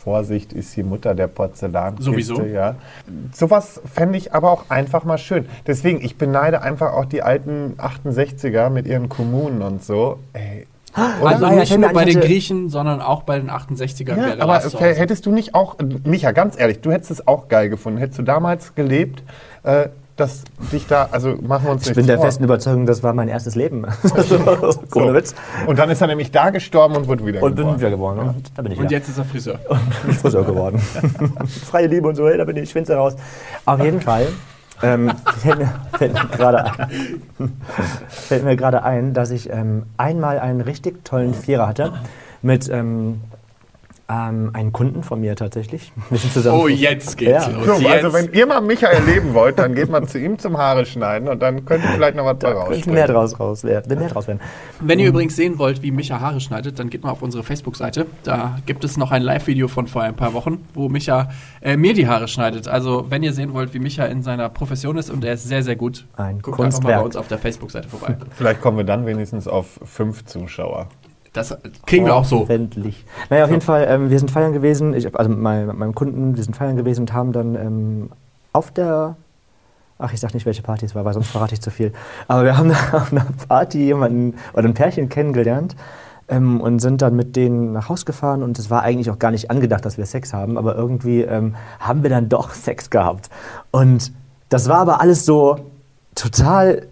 Vorsicht 0.00 0.52
ist 0.54 0.74
die 0.76 0.82
Mutter 0.82 1.14
der 1.14 1.26
Porzellankiste, 1.26 2.10
Sowieso. 2.10 2.42
ja. 2.44 2.76
Sowas 3.32 3.82
fände 3.92 4.16
ich 4.16 4.32
aber 4.32 4.50
auch 4.50 4.70
einfach 4.70 5.04
mal 5.04 5.18
schön. 5.18 5.46
Deswegen, 5.66 6.02
ich 6.02 6.16
beneide 6.16 6.62
einfach 6.62 6.94
auch 6.94 7.04
die 7.04 7.22
alten 7.22 7.74
68er 7.76 8.70
mit 8.70 8.86
ihren 8.86 9.10
Kommunen 9.10 9.60
und 9.60 9.84
so. 9.84 10.18
Ey, 10.32 10.66
Also 10.94 11.44
Ah, 11.44 11.50
ja, 11.50 11.56
nicht 11.56 11.68
fällt 11.68 11.80
mir 11.80 11.86
nur 11.88 11.94
bei 11.94 12.04
den 12.04 12.20
Griechen, 12.20 12.68
sondern 12.70 13.00
auch 13.00 13.22
bei 13.24 13.38
den 13.38 13.50
68ern. 13.50 14.16
Ja, 14.16 14.42
aber 14.42 14.60
hättest 14.60 15.26
du 15.26 15.32
nicht 15.32 15.54
auch, 15.54 15.76
Micha, 16.04 16.32
ganz 16.32 16.58
ehrlich, 16.58 16.80
du 16.80 16.90
hättest 16.90 17.10
es 17.10 17.28
auch 17.28 17.48
geil 17.48 17.68
gefunden. 17.68 17.98
Hättest 17.98 18.18
du 18.18 18.22
damals 18.22 18.74
gelebt, 18.74 19.22
äh, 19.62 19.88
dass 20.20 20.42
dich 20.72 20.86
da, 20.86 21.08
also 21.10 21.36
machen 21.40 21.64
wir 21.64 21.72
uns 21.72 21.88
Ich 21.88 21.94
bin 21.94 22.06
der 22.06 22.16
vor. 22.16 22.26
festen 22.26 22.44
Überzeugung, 22.44 22.86
das 22.86 23.02
war 23.02 23.12
mein 23.14 23.28
erstes 23.28 23.54
Leben. 23.54 23.84
Ohne 24.94 25.14
Witz. 25.14 25.34
Und 25.66 25.78
dann 25.78 25.90
ist 25.90 26.00
er 26.00 26.06
nämlich 26.06 26.30
da 26.30 26.50
gestorben 26.50 26.96
und 26.96 27.08
wurde 27.08 27.24
wieder 27.26 27.42
Und 27.42 27.54
bin 27.56 27.64
geboren. 27.64 27.80
wieder 27.80 27.90
geboren. 27.90 28.18
Und 28.18 28.52
da 28.54 28.62
bin 28.62 28.72
ich 28.72 28.78
Und 28.78 28.84
wieder. 28.84 28.96
jetzt 28.96 29.08
ist 29.08 29.18
er 29.18 29.24
Friseur. 29.24 29.58
bin 29.68 30.10
ich 30.10 30.18
Friseur 30.18 30.44
geworden. 30.44 30.78
Freie 31.66 31.86
Liebe 31.86 32.06
und 32.08 32.14
so, 32.14 32.28
hey, 32.28 32.36
da 32.36 32.44
bin 32.44 32.56
ich, 32.56 32.64
ich 32.64 32.72
find's 32.72 32.90
heraus. 32.90 33.16
Auf 33.64 33.82
jeden 33.82 34.00
Fall 34.00 34.26
ähm, 34.82 35.12
fällt 35.38 35.58
mir, 35.58 35.68
fällt 35.98 36.14
mir 36.14 36.26
gerade 36.36 36.64
ein, 36.64 37.52
fällt 38.08 38.44
mir 38.44 38.56
gerade 38.56 38.82
ein, 38.82 39.14
dass 39.14 39.30
ich 39.30 39.50
ähm, 39.50 39.84
einmal 39.96 40.38
einen 40.38 40.60
richtig 40.60 41.04
tollen 41.04 41.34
Vierer 41.34 41.66
hatte 41.66 41.92
mit 42.42 42.68
ähm, 42.70 43.20
ähm, 44.10 44.50
einem 44.54 44.72
Kunden 44.72 45.02
von 45.04 45.20
mir 45.20 45.36
tatsächlich. 45.36 45.92
Wir 46.10 46.18
sind 46.18 46.32
zusammen. 46.32 46.58
Oh, 46.60 46.66
jetzt 46.68 47.16
geht's 47.16 47.46
Ja. 47.46 47.52
los. 47.52 47.66
So, 47.66 47.74
jetzt. 47.74 47.86
also 48.04 48.12
wenn 48.12 48.32
ihr 48.32 48.46
mal 48.46 48.60
Micha 48.60 48.88
erleben 48.88 49.34
wollt, 49.34 49.58
dann 49.60 49.74
geht 49.74 49.88
mal 49.88 50.04
zu 50.08 50.18
ihm 50.18 50.38
zum 50.38 50.58
Haare 50.58 50.84
schneiden 50.84 51.28
und 51.28 51.40
dann 51.40 51.64
könnt 51.64 51.84
ihr 51.84 51.90
vielleicht 51.90 52.16
noch 52.16 52.24
was 52.24 52.38
da 52.40 52.50
rausspringen. 52.50 52.94
mehr 52.94 53.06
draus 53.06 53.38
raus. 53.38 53.62
Mehr 53.62 53.80
draus 53.82 54.26
werden. 54.26 54.40
Wenn 54.80 54.98
ihr 54.98 55.08
übrigens 55.08 55.36
sehen 55.36 55.58
wollt, 55.58 55.82
wie 55.82 55.92
Micha 55.92 56.18
Haare 56.20 56.40
schneidet, 56.40 56.78
dann 56.80 56.90
geht 56.90 57.04
mal 57.04 57.10
auf 57.12 57.22
unsere 57.22 57.44
Facebook-Seite. 57.44 58.06
Da 58.24 58.58
gibt 58.66 58.82
es 58.84 58.96
noch 58.96 59.12
ein 59.12 59.22
Live-Video 59.22 59.68
von 59.68 59.86
vor 59.86 60.02
ein 60.02 60.16
paar 60.16 60.32
Wochen, 60.34 60.66
wo 60.74 60.88
Micha 60.88 61.28
äh, 61.60 61.76
mir 61.76 61.94
die 61.94 62.08
Haare 62.08 62.26
schneidet. 62.26 62.66
Also, 62.66 63.06
wenn 63.10 63.22
ihr 63.22 63.32
sehen 63.32 63.54
wollt, 63.54 63.74
wie 63.74 63.78
Micha 63.78 64.06
in 64.06 64.22
seiner 64.22 64.48
Profession 64.48 64.98
ist 64.98 65.10
und 65.10 65.24
er 65.24 65.34
ist 65.34 65.44
sehr, 65.46 65.62
sehr 65.62 65.76
gut, 65.76 66.06
Ein 66.16 66.40
guckt 66.42 66.58
einfach 66.58 66.58
mal 66.58 66.64
Kunstwerk. 66.64 66.98
bei 66.98 67.04
uns 67.04 67.16
auf 67.16 67.28
der 67.28 67.38
Facebook-Seite 67.38 67.88
vorbei. 67.88 68.16
Vielleicht 68.36 68.60
kommen 68.60 68.76
wir 68.76 68.84
dann 68.84 69.06
wenigstens 69.06 69.46
auf 69.46 69.78
fünf 69.84 70.24
Zuschauer. 70.24 70.88
Das 71.32 71.56
kriegen 71.86 72.06
wir 72.06 72.14
auch 72.16 72.24
so. 72.24 72.40
Hoffentlich. 72.40 73.04
Naja, 73.28 73.44
auf 73.44 73.50
jeden 73.50 73.62
Fall, 73.62 73.86
ähm, 73.88 74.10
wir 74.10 74.18
sind 74.18 74.30
feiern 74.30 74.52
gewesen, 74.52 74.94
ich, 74.94 75.14
also 75.14 75.30
mit 75.30 75.38
meinem, 75.38 75.68
mit 75.68 75.76
meinem 75.76 75.94
Kunden, 75.94 76.36
wir 76.36 76.42
sind 76.42 76.56
feiern 76.56 76.76
gewesen 76.76 77.02
und 77.02 77.12
haben 77.12 77.32
dann 77.32 77.54
ähm, 77.54 78.10
auf 78.52 78.72
der, 78.72 79.16
ach, 79.98 80.12
ich 80.12 80.18
sag 80.18 80.34
nicht, 80.34 80.44
welche 80.44 80.62
Party 80.62 80.86
es 80.86 80.94
war, 80.94 81.04
weil 81.04 81.14
sonst 81.14 81.28
verrate 81.28 81.54
ich 81.54 81.60
zu 81.60 81.70
viel, 81.70 81.92
aber 82.26 82.44
wir 82.44 82.58
haben 82.58 82.72
auf 82.92 83.12
einer 83.12 83.26
Party 83.48 83.78
jemanden 83.78 84.34
oder 84.54 84.64
ein 84.64 84.74
Pärchen 84.74 85.08
kennengelernt 85.08 85.76
ähm, 86.26 86.60
und 86.60 86.80
sind 86.80 87.00
dann 87.00 87.14
mit 87.14 87.36
denen 87.36 87.72
nach 87.72 87.88
Haus 87.88 88.04
gefahren 88.04 88.42
und 88.42 88.58
es 88.58 88.68
war 88.68 88.82
eigentlich 88.82 89.10
auch 89.10 89.20
gar 89.20 89.30
nicht 89.30 89.52
angedacht, 89.52 89.84
dass 89.84 89.98
wir 89.98 90.06
Sex 90.06 90.32
haben, 90.32 90.58
aber 90.58 90.74
irgendwie 90.74 91.22
ähm, 91.22 91.54
haben 91.78 92.02
wir 92.02 92.10
dann 92.10 92.28
doch 92.28 92.54
Sex 92.54 92.90
gehabt. 92.90 93.30
Und 93.70 94.12
das 94.48 94.68
war 94.68 94.78
aber 94.78 95.00
alles 95.00 95.24
so 95.24 95.58
total 96.16 96.88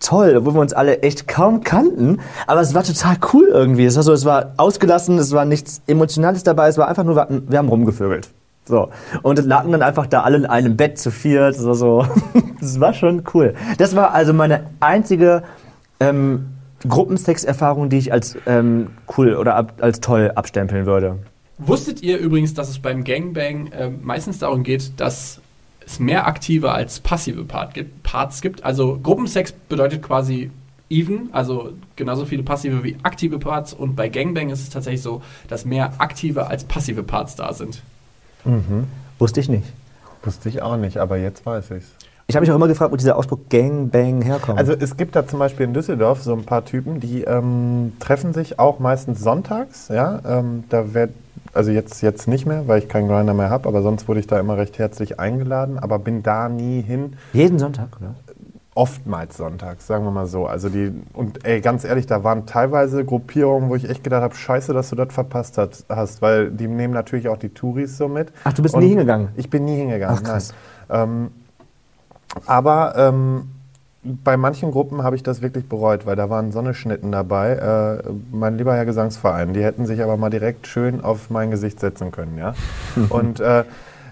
toll, 0.00 0.36
obwohl 0.36 0.54
wir 0.54 0.60
uns 0.60 0.72
alle 0.72 1.00
echt 1.02 1.28
kaum 1.28 1.62
kannten. 1.62 2.20
Aber 2.46 2.60
es 2.60 2.74
war 2.74 2.82
total 2.84 3.16
cool 3.32 3.48
irgendwie. 3.48 3.84
Es 3.84 3.96
war, 3.96 4.02
so, 4.02 4.12
es 4.12 4.24
war 4.24 4.52
ausgelassen, 4.56 5.18
es 5.18 5.32
war 5.32 5.44
nichts 5.44 5.82
Emotionales 5.86 6.42
dabei, 6.42 6.68
es 6.68 6.78
war 6.78 6.88
einfach 6.88 7.04
nur, 7.04 7.16
wir, 7.16 7.58
haben 7.58 7.68
rumgevögelt. 7.68 8.28
So. 8.64 8.90
Und 9.22 9.44
lagen 9.44 9.72
dann 9.72 9.82
einfach 9.82 10.06
da 10.06 10.22
alle 10.22 10.36
in 10.36 10.46
einem 10.46 10.76
Bett 10.76 10.98
zu 10.98 11.10
viert. 11.10 11.56
Das 11.56 11.64
war 11.64 11.74
so. 11.74 12.06
das 12.60 12.78
war 12.80 12.92
schon 12.92 13.22
cool. 13.34 13.54
Das 13.78 13.96
war 13.96 14.12
also 14.12 14.34
meine 14.34 14.66
einzige 14.80 15.42
ähm, 16.00 16.46
Gruppensex-Erfahrung, 16.86 17.88
die 17.88 17.98
ich 17.98 18.12
als 18.12 18.36
ähm, 18.46 18.88
cool 19.16 19.34
oder 19.34 19.56
ab, 19.56 19.74
als 19.80 20.00
toll 20.00 20.32
abstempeln 20.34 20.86
würde. 20.86 21.18
Wusstet 21.58 22.02
ihr 22.02 22.18
übrigens, 22.18 22.54
dass 22.54 22.68
es 22.68 22.78
beim 22.78 23.02
Gangbang 23.02 23.66
äh, 23.72 23.90
meistens 23.90 24.38
darum 24.38 24.62
geht, 24.62 25.00
dass 25.00 25.40
es 25.88 25.98
mehr 25.98 26.26
aktive 26.26 26.72
als 26.72 27.00
passive 27.00 27.44
Part 27.44 27.74
gibt, 27.74 28.02
Parts 28.02 28.40
gibt? 28.40 28.64
Also 28.64 28.98
Gruppensex 29.02 29.52
bedeutet 29.52 30.02
quasi 30.02 30.50
even, 30.90 31.30
also 31.32 31.72
genauso 31.96 32.24
viele 32.24 32.42
passive 32.42 32.84
wie 32.84 32.96
aktive 33.02 33.38
Parts. 33.38 33.72
Und 33.72 33.96
bei 33.96 34.08
Gangbang 34.08 34.50
ist 34.50 34.60
es 34.60 34.70
tatsächlich 34.70 35.02
so, 35.02 35.22
dass 35.48 35.64
mehr 35.64 35.92
aktive 35.98 36.46
als 36.46 36.64
passive 36.64 37.02
Parts 37.02 37.36
da 37.36 37.52
sind. 37.52 37.82
Wusste 39.18 39.40
ich 39.40 39.48
nicht. 39.48 39.64
Wusste 40.22 40.48
ich 40.48 40.62
auch 40.62 40.76
nicht, 40.76 40.98
aber 40.98 41.16
jetzt 41.16 41.44
weiß 41.44 41.70
ich's. 41.72 41.92
Ich 42.26 42.36
habe 42.36 42.44
mich 42.44 42.50
auch 42.50 42.56
immer 42.56 42.68
gefragt, 42.68 42.92
wo 42.92 42.96
dieser 42.96 43.16
Ausdruck 43.16 43.48
Gangbang 43.48 44.20
herkommt. 44.20 44.58
Also 44.58 44.74
es 44.74 44.98
gibt 44.98 45.16
da 45.16 45.26
zum 45.26 45.38
Beispiel 45.38 45.64
in 45.64 45.72
Düsseldorf 45.72 46.22
so 46.22 46.34
ein 46.34 46.44
paar 46.44 46.62
Typen, 46.62 47.00
die 47.00 47.22
ähm, 47.22 47.94
treffen 48.00 48.34
sich 48.34 48.58
auch 48.58 48.80
meistens 48.80 49.20
sonntags. 49.20 49.88
Ja, 49.88 50.20
ähm, 50.26 50.64
da 50.68 50.92
wird 50.92 51.10
also 51.52 51.70
jetzt 51.70 52.02
jetzt 52.02 52.28
nicht 52.28 52.46
mehr, 52.46 52.68
weil 52.68 52.80
ich 52.80 52.88
keinen 52.88 53.08
Grinder 53.08 53.34
mehr 53.34 53.50
habe, 53.50 53.68
aber 53.68 53.82
sonst 53.82 54.08
wurde 54.08 54.20
ich 54.20 54.26
da 54.26 54.38
immer 54.38 54.56
recht 54.56 54.78
herzlich 54.78 55.18
eingeladen, 55.18 55.78
aber 55.78 55.98
bin 55.98 56.22
da 56.22 56.48
nie 56.48 56.82
hin. 56.82 57.14
Jeden 57.32 57.58
Sonntag, 57.58 57.88
oder? 58.00 58.14
Oftmals 58.74 59.36
sonntags, 59.36 59.88
sagen 59.88 60.04
wir 60.04 60.12
mal 60.12 60.26
so. 60.26 60.46
Also 60.46 60.68
die 60.68 60.92
und 61.12 61.44
ey, 61.44 61.60
ganz 61.60 61.84
ehrlich, 61.84 62.06
da 62.06 62.22
waren 62.22 62.46
teilweise 62.46 63.04
Gruppierungen, 63.04 63.70
wo 63.70 63.74
ich 63.74 63.88
echt 63.88 64.04
gedacht 64.04 64.22
habe, 64.22 64.34
Scheiße, 64.36 64.72
dass 64.72 64.90
du 64.90 64.96
das 64.96 65.12
verpasst 65.12 65.58
hat, 65.58 65.84
hast, 65.88 66.22
weil 66.22 66.50
die 66.52 66.68
nehmen 66.68 66.94
natürlich 66.94 67.28
auch 67.28 67.38
die 67.38 67.48
Touris 67.48 67.96
so 67.96 68.06
mit. 68.06 68.32
Ach, 68.44 68.52
du 68.52 68.62
bist 68.62 68.76
Und 68.76 68.82
nie 68.82 68.90
hingegangen? 68.90 69.30
Ich 69.36 69.50
bin 69.50 69.64
nie 69.64 69.76
hingegangen. 69.76 70.18
Ach, 70.20 70.22
krass. 70.22 70.54
Ähm, 70.90 71.30
aber 72.46 72.94
ähm, 72.96 73.48
bei 74.02 74.36
manchen 74.36 74.70
Gruppen 74.70 75.02
habe 75.02 75.16
ich 75.16 75.22
das 75.22 75.42
wirklich 75.42 75.68
bereut, 75.68 76.06
weil 76.06 76.16
da 76.16 76.30
waren 76.30 76.52
Sonnenschnitten 76.52 77.10
dabei. 77.10 78.00
Äh, 78.04 78.10
mein 78.30 78.56
lieber 78.56 78.74
Herr 78.74 78.86
Gesangsverein, 78.86 79.52
die 79.52 79.62
hätten 79.62 79.86
sich 79.86 80.02
aber 80.02 80.16
mal 80.16 80.30
direkt 80.30 80.66
schön 80.66 81.02
auf 81.02 81.30
mein 81.30 81.50
Gesicht 81.50 81.80
setzen 81.80 82.10
können, 82.12 82.38
ja. 82.38 82.54
Und 83.08 83.40
äh, 83.40 83.64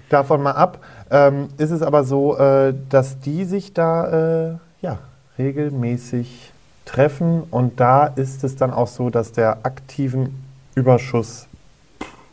davon 0.08 0.42
mal 0.42 0.52
ab, 0.52 0.80
ähm, 1.10 1.48
ist 1.56 1.70
es 1.70 1.82
aber 1.82 2.04
so, 2.04 2.36
äh, 2.36 2.74
dass 2.88 3.20
die 3.20 3.44
sich 3.44 3.74
da 3.74 4.50
äh, 4.50 4.56
ja, 4.80 4.98
regelmäßig 5.38 6.52
treffen 6.84 7.42
und 7.50 7.80
da 7.80 8.06
ist 8.06 8.44
es 8.44 8.56
dann 8.56 8.72
auch 8.72 8.86
so, 8.86 9.10
dass 9.10 9.32
der 9.32 9.58
aktiven 9.64 10.42
Überschuss, 10.74 11.48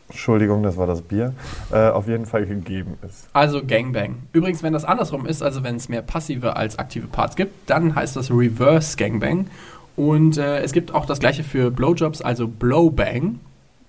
Entschuldigung, 0.10 0.62
das 0.64 0.78
war 0.78 0.86
das 0.86 1.02
Bier, 1.02 1.34
äh, 1.72 1.90
auf 1.90 2.08
jeden 2.08 2.26
Fall 2.26 2.46
gegeben 2.46 2.98
ist. 3.08 3.28
Also 3.34 3.62
Gangbang. 3.66 4.18
Übrigens, 4.32 4.62
wenn 4.62 4.74
das 4.74 4.86
andersrum 4.86 5.26
ist, 5.26 5.42
also 5.42 5.64
wenn 5.64 5.76
es 5.76 5.90
mehr 5.90 6.02
passive 6.04 6.56
als 6.56 6.78
aktive 6.78 7.08
Parts 7.08 7.36
gibt, 7.36 7.70
dann 7.70 7.96
heißt 7.96 8.16
das 8.16 8.30
Reverse 8.30 8.96
Gangbang. 8.98 9.48
Und 9.96 10.38
äh, 10.38 10.60
es 10.62 10.72
gibt 10.72 10.94
auch 10.94 11.06
das 11.06 11.20
gleiche 11.20 11.44
für 11.44 11.72
Blowjobs, 11.72 12.22
also 12.22 12.48
Blowbang. 12.48 13.40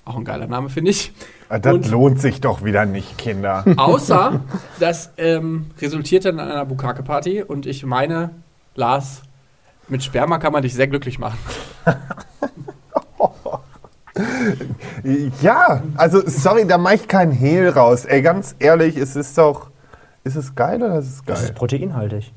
Auch 0.06 0.16
ein 0.16 0.24
geiler 0.24 0.46
Name, 0.46 0.68
finde 0.68 0.90
ich. 0.90 1.12
Ah, 1.48 1.58
Das 1.58 1.74
Und- 1.74 1.90
lohnt 1.90 2.20
sich 2.20 2.40
doch 2.40 2.62
wieder 2.64 2.84
nicht, 2.86 3.16
Kinder. 3.18 3.64
Außer, 3.76 4.40
das 4.80 5.10
ähm, 5.16 5.66
resultiert 5.80 6.24
dann 6.26 6.34
in 6.34 6.40
einer 6.40 6.64
Bukake-Party 6.66 7.42
und 7.42 7.64
ich 7.66 7.84
meine, 7.86 8.30
Lars, 8.74 9.22
mit 9.88 10.02
Sperma 10.02 10.38
kann 10.38 10.52
man 10.52 10.62
dich 10.62 10.74
sehr 10.74 10.88
glücklich 10.88 11.18
machen. 11.18 11.38
ja, 15.42 15.82
also 15.96 16.22
sorry, 16.26 16.66
da 16.66 16.78
mache 16.78 16.94
ich 16.96 17.08
keinen 17.08 17.32
Hehl 17.32 17.68
raus. 17.68 18.04
Ey, 18.04 18.22
ganz 18.22 18.54
ehrlich, 18.58 18.96
es 18.96 19.16
ist 19.16 19.36
doch. 19.38 19.70
Ist 20.24 20.36
es 20.36 20.54
geil 20.54 20.82
oder 20.82 20.98
ist 20.98 21.06
es 21.06 21.22
Das 21.26 21.40
geil? 21.40 21.44
ist 21.50 21.54
proteinhaltig. 21.54 22.32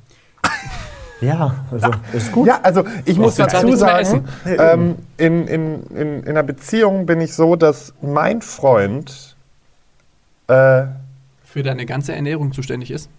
ja, 1.22 1.56
also 1.72 1.90
ist 2.12 2.32
gut. 2.34 2.48
Ja, 2.48 2.60
also 2.62 2.84
ich 3.06 3.18
muss 3.18 3.36
dazu 3.36 3.76
sagen, 3.78 4.26
ähm, 4.46 4.96
in, 5.18 5.48
in, 5.48 5.84
in, 5.92 6.24
in 6.24 6.28
einer 6.30 6.44
Beziehung 6.44 7.06
bin 7.06 7.22
ich 7.22 7.34
so, 7.34 7.56
dass 7.56 7.94
mein 8.02 8.42
Freund 8.42 9.38
äh, 10.48 10.84
Für 11.46 11.64
deine 11.64 11.86
ganze 11.86 12.14
Ernährung 12.14 12.52
zuständig 12.52 12.92
ist. 12.92 13.10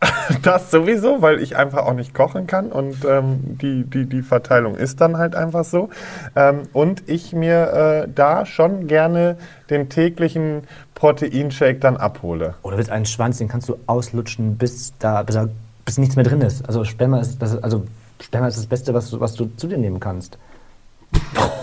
das 0.42 0.70
sowieso, 0.70 1.22
weil 1.22 1.42
ich 1.42 1.56
einfach 1.56 1.84
auch 1.86 1.92
nicht 1.94 2.14
kochen 2.14 2.46
kann 2.46 2.70
und 2.70 3.04
ähm, 3.04 3.40
die, 3.60 3.82
die, 3.84 4.06
die 4.06 4.22
Verteilung 4.22 4.76
ist 4.76 5.00
dann 5.00 5.16
halt 5.16 5.34
einfach 5.34 5.64
so. 5.64 5.90
Ähm, 6.36 6.62
und 6.72 7.08
ich 7.08 7.32
mir 7.32 8.04
äh, 8.06 8.08
da 8.14 8.46
schon 8.46 8.86
gerne 8.86 9.36
den 9.70 9.88
täglichen 9.88 10.62
Proteinshake 10.94 11.80
dann 11.80 11.96
abhole. 11.96 12.54
Oder 12.62 12.76
willst 12.76 12.90
einen 12.90 13.06
Schwanz, 13.06 13.38
den 13.38 13.48
kannst 13.48 13.68
du 13.68 13.76
auslutschen, 13.86 14.56
bis 14.56 14.92
da 14.98 15.22
bis, 15.22 15.34
da, 15.34 15.48
bis 15.84 15.98
nichts 15.98 16.14
mehr 16.16 16.24
drin 16.24 16.42
ist. 16.42 16.64
Also 16.66 16.84
Sperma 16.84 17.20
ist 17.20 17.42
das, 17.42 17.60
also 17.62 17.84
Sperma 18.20 18.46
ist 18.46 18.58
das 18.58 18.66
Beste, 18.66 18.94
was, 18.94 19.10
du- 19.10 19.20
was 19.20 19.34
du 19.34 19.50
zu 19.56 19.66
dir 19.66 19.78
nehmen 19.78 19.98
kannst. 20.00 20.38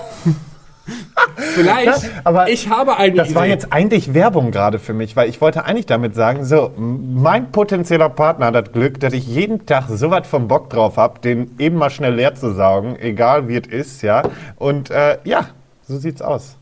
Vielleicht, 1.35 2.03
Ja, 2.03 2.09
aber 2.23 2.49
ich 2.49 2.69
habe 2.69 2.97
eine 2.97 3.15
Das 3.15 3.27
Idee. 3.29 3.35
war 3.35 3.45
jetzt 3.45 3.71
eigentlich 3.73 4.13
Werbung 4.13 4.51
gerade 4.51 4.79
für 4.79 4.93
mich, 4.93 5.15
weil 5.15 5.29
ich 5.29 5.41
wollte 5.41 5.65
eigentlich 5.65 5.85
damit 5.85 6.15
sagen, 6.15 6.45
so, 6.45 6.71
mein 6.77 7.51
potenzieller 7.51 8.09
Partner 8.09 8.47
hat 8.47 8.55
das 8.55 8.71
Glück, 8.73 8.99
dass 8.99 9.13
ich 9.13 9.27
jeden 9.27 9.65
Tag 9.65 9.85
so 9.89 10.11
was 10.11 10.27
vom 10.27 10.47
Bock 10.47 10.69
drauf 10.69 10.97
habe, 10.97 11.19
den 11.19 11.51
eben 11.59 11.77
mal 11.77 11.89
schnell 11.89 12.13
leer 12.15 12.35
zu 12.35 12.53
saugen, 12.53 12.95
egal 12.99 13.47
wie 13.47 13.57
es 13.57 13.67
ist, 13.67 14.01
ja. 14.01 14.23
Und 14.57 14.89
äh, 14.91 15.17
ja, 15.23 15.47
so 15.87 15.97
sieht's 15.97 16.21
aus. 16.21 16.55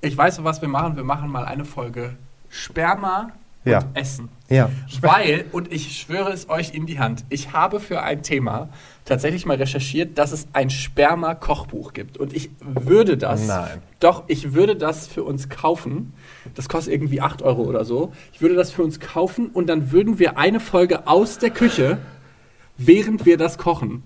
Ich 0.00 0.16
weiß, 0.16 0.42
was 0.44 0.60
wir 0.60 0.68
machen. 0.68 0.96
Wir 0.96 1.04
machen 1.04 1.30
mal 1.30 1.44
eine 1.44 1.64
Folge 1.64 2.14
Sperma 2.48 3.28
Ja. 3.64 3.78
und 3.78 3.86
Essen. 3.96 4.28
Ja. 4.48 4.68
Weil, 5.00 5.44
und 5.52 5.72
ich 5.72 5.98
schwöre 6.00 6.30
es 6.32 6.48
euch 6.50 6.74
in 6.74 6.86
die 6.86 6.98
Hand, 6.98 7.24
ich 7.30 7.52
habe 7.52 7.80
für 7.80 8.02
ein 8.02 8.22
Thema 8.22 8.68
tatsächlich 9.04 9.46
mal 9.46 9.56
recherchiert, 9.56 10.16
dass 10.18 10.32
es 10.32 10.46
ein 10.52 10.70
Sperma-Kochbuch 10.70 11.92
gibt. 11.92 12.18
Und 12.18 12.34
ich 12.34 12.50
würde 12.60 13.16
das. 13.16 13.46
Nein. 13.46 13.82
Doch, 14.00 14.24
ich 14.28 14.52
würde 14.54 14.76
das 14.76 15.06
für 15.06 15.24
uns 15.24 15.48
kaufen. 15.48 16.12
Das 16.54 16.68
kostet 16.68 16.92
irgendwie 16.94 17.20
8 17.20 17.42
Euro 17.42 17.62
oder 17.62 17.84
so. 17.84 18.12
Ich 18.32 18.40
würde 18.40 18.54
das 18.54 18.70
für 18.70 18.82
uns 18.82 19.00
kaufen 19.00 19.48
und 19.48 19.66
dann 19.68 19.92
würden 19.92 20.18
wir 20.18 20.38
eine 20.38 20.60
Folge 20.60 21.06
aus 21.06 21.38
der 21.38 21.50
Küche, 21.50 21.98
während 22.78 23.26
wir 23.26 23.36
das 23.36 23.58
kochen, 23.58 24.02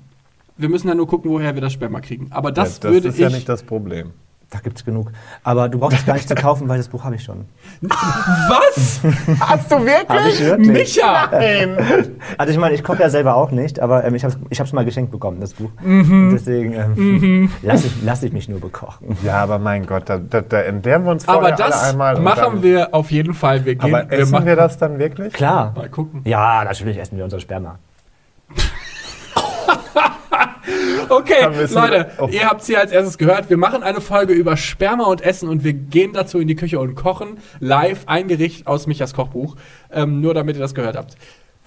Wir 0.58 0.68
müssen 0.70 0.88
ja 0.88 0.94
nur 0.94 1.06
gucken, 1.06 1.30
woher 1.30 1.54
wir 1.54 1.60
das 1.60 1.72
Sperma 1.74 2.00
kriegen. 2.00 2.28
Aber 2.30 2.50
das, 2.50 2.76
ja, 2.76 2.82
das 2.84 2.92
würde 2.92 3.08
ist 3.08 3.14
ich. 3.14 3.20
ja 3.20 3.28
nicht 3.28 3.48
das 3.48 3.62
Problem. 3.62 4.12
Da 4.50 4.60
gibt 4.60 4.78
es 4.78 4.84
genug. 4.84 5.10
Aber 5.42 5.68
du 5.68 5.78
brauchst 5.80 5.98
es 5.98 6.06
gar 6.06 6.14
nicht 6.14 6.28
zu 6.28 6.34
kaufen, 6.36 6.68
weil 6.68 6.78
das 6.78 6.88
Buch 6.88 7.02
habe 7.02 7.16
ich 7.16 7.24
schon. 7.24 7.46
Was? 7.80 9.00
Hast 9.40 9.72
du 9.72 9.84
wirklich? 9.84 10.34
Ich 10.34 10.40
wirklich? 10.40 10.68
Micha! 10.68 11.30
Also 12.38 12.52
ich 12.52 12.58
meine, 12.58 12.74
ich 12.74 12.84
koche 12.84 13.02
ja 13.02 13.10
selber 13.10 13.34
auch 13.36 13.50
nicht, 13.50 13.80
aber 13.80 14.04
ähm, 14.04 14.14
ich 14.14 14.24
habe 14.24 14.34
es 14.34 14.40
ich 14.50 14.60
hab's 14.60 14.72
mal 14.72 14.84
geschenkt 14.84 15.10
bekommen, 15.10 15.40
das 15.40 15.54
Buch. 15.54 15.70
Mhm. 15.82 16.30
Deswegen 16.32 16.72
ähm, 16.74 17.50
lasse 17.62 17.86
ich, 17.86 17.92
lass 18.04 18.22
ich 18.22 18.32
mich 18.32 18.48
nur 18.48 18.60
bekochen. 18.60 19.16
Ja, 19.24 19.42
aber 19.42 19.58
mein 19.58 19.86
Gott, 19.86 20.04
da, 20.08 20.18
da, 20.18 20.40
da 20.42 20.60
entbehren 20.62 21.04
wir 21.04 21.12
uns 21.12 21.24
vorher 21.24 21.40
Aber 21.54 21.62
alle 21.62 21.70
das 21.70 21.90
einmal. 21.90 22.16
und 22.16 22.24
machen 22.24 22.40
dann, 22.42 22.62
wir 22.62 22.94
auf 22.94 23.10
jeden 23.10 23.34
Fall. 23.34 23.64
Wir 23.64 23.74
gehen. 23.76 23.94
Aber 23.94 24.12
essen 24.12 24.32
machen, 24.32 24.46
wir 24.46 24.56
das 24.56 24.76
dann 24.78 24.98
wirklich? 24.98 25.32
Klar. 25.32 25.72
Mal 25.74 25.88
gucken. 25.88 26.22
Ja, 26.24 26.64
natürlich 26.64 26.98
essen 26.98 27.16
wir 27.16 27.24
unser 27.24 27.40
Sperma. 27.40 27.78
Okay, 31.10 31.66
Leute, 31.72 32.10
ihr 32.30 32.46
habt 32.46 32.62
es 32.62 32.66
hier 32.66 32.80
als 32.80 32.92
erstes 32.92 33.18
gehört. 33.18 33.48
Wir 33.48 33.56
machen 33.56 33.82
eine 33.82 34.00
Folge 34.00 34.32
über 34.32 34.56
Sperma 34.56 35.04
und 35.04 35.20
Essen 35.20 35.48
und 35.48 35.64
wir 35.64 35.72
gehen 35.72 36.12
dazu 36.12 36.38
in 36.38 36.48
die 36.48 36.56
Küche 36.56 36.78
und 36.80 36.94
kochen 36.94 37.38
live 37.60 38.02
ein 38.06 38.28
Gericht 38.28 38.66
aus 38.66 38.86
Michas 38.86 39.14
Kochbuch. 39.14 39.56
Ähm, 39.92 40.20
nur 40.20 40.34
damit 40.34 40.56
ihr 40.56 40.62
das 40.62 40.74
gehört 40.74 40.96
habt. 40.96 41.16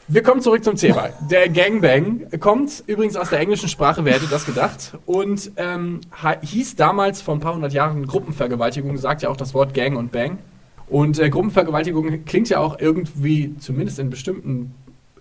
Wir 0.08 0.24
kommen 0.24 0.42
zurück 0.42 0.64
zum 0.64 0.76
Thema. 0.76 1.10
Der 1.30 1.50
Gangbang 1.50 2.28
kommt 2.40 2.84
übrigens 2.88 3.16
aus 3.16 3.30
der 3.30 3.40
englischen 3.40 3.70
Sprache, 3.70 4.06
wer 4.06 4.16
hätte 4.16 4.28
das 4.28 4.46
gedacht? 4.46 4.98
Und 5.06 5.52
ähm, 5.58 6.02
hieß 6.42 6.76
damals 6.76 7.22
vor 7.22 7.36
ein 7.36 7.40
paar 7.40 7.54
hundert 7.54 7.74
Jahren 7.74 8.08
Gruppenvergewaltigung, 8.08 8.98
sagt 8.98 9.22
ja 9.22 9.30
auch 9.30 9.38
das 9.38 9.54
Wort 9.54 9.74
Gang 9.74 9.98
und 9.98 10.12
Bang. 10.12 10.40
Und 10.88 11.20
äh, 11.20 11.30
Gruppenvergewaltigung 11.30 12.26
klingt 12.26 12.50
ja 12.50 12.58
auch 12.60 12.80
irgendwie, 12.80 13.56
zumindest 13.60 14.00
in 14.00 14.10
bestimmten 14.10 14.74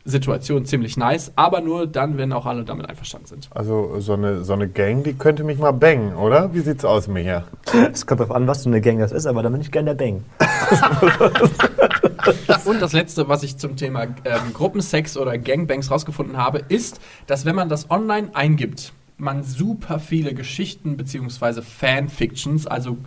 Situationen, 0.08 0.64
ziemlich 0.64 0.96
nice, 0.96 1.32
aber 1.36 1.60
nur 1.60 1.86
dann, 1.86 2.16
wenn 2.16 2.32
auch 2.32 2.46
alle 2.46 2.64
damit 2.64 2.88
einverstanden 2.88 3.26
sind. 3.26 3.50
Also 3.54 4.00
so 4.00 4.14
eine, 4.14 4.44
so 4.44 4.54
eine 4.54 4.68
Gang, 4.68 5.04
die 5.04 5.12
könnte 5.12 5.44
mich 5.44 5.58
mal 5.58 5.72
bangen, 5.72 6.14
oder? 6.14 6.54
Wie 6.54 6.60
sieht's 6.60 6.84
aus, 6.84 7.08
Micha? 7.08 7.44
Es 7.92 8.06
kommt 8.06 8.20
drauf 8.20 8.30
an, 8.30 8.46
was 8.46 8.62
für 8.62 8.70
eine 8.70 8.80
Gang 8.80 8.98
das 8.98 9.12
ist, 9.12 9.26
aber 9.26 9.42
dann 9.42 9.52
bin 9.52 9.60
ich 9.60 9.70
gerne 9.70 9.94
der 9.94 10.04
Bang. 10.04 10.24
Und 12.64 12.80
das 12.80 12.92
letzte, 12.92 13.28
was 13.28 13.42
ich 13.42 13.58
zum 13.58 13.76
Thema 13.76 14.04
ähm, 14.04 14.52
Gruppensex 14.54 15.16
oder 15.16 15.36
Gangbangs 15.38 15.90
rausgefunden 15.90 16.36
habe, 16.36 16.62
ist, 16.68 17.00
dass 17.26 17.44
wenn 17.44 17.54
man 17.54 17.68
das 17.68 17.90
online 17.90 18.30
eingibt, 18.34 18.92
man 19.18 19.42
super 19.42 19.98
viele 19.98 20.34
Geschichten 20.34 20.96
bzw. 20.96 21.62
Fanfictions, 21.62 22.66
also 22.66 22.98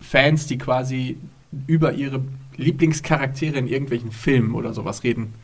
Fans, 0.00 0.46
die 0.46 0.58
quasi 0.58 1.18
über 1.66 1.92
ihre 1.92 2.22
Lieblingscharaktere 2.56 3.58
in 3.58 3.68
irgendwelchen 3.68 4.10
Filmen 4.10 4.54
oder 4.54 4.72
sowas 4.72 5.04
reden. 5.04 5.34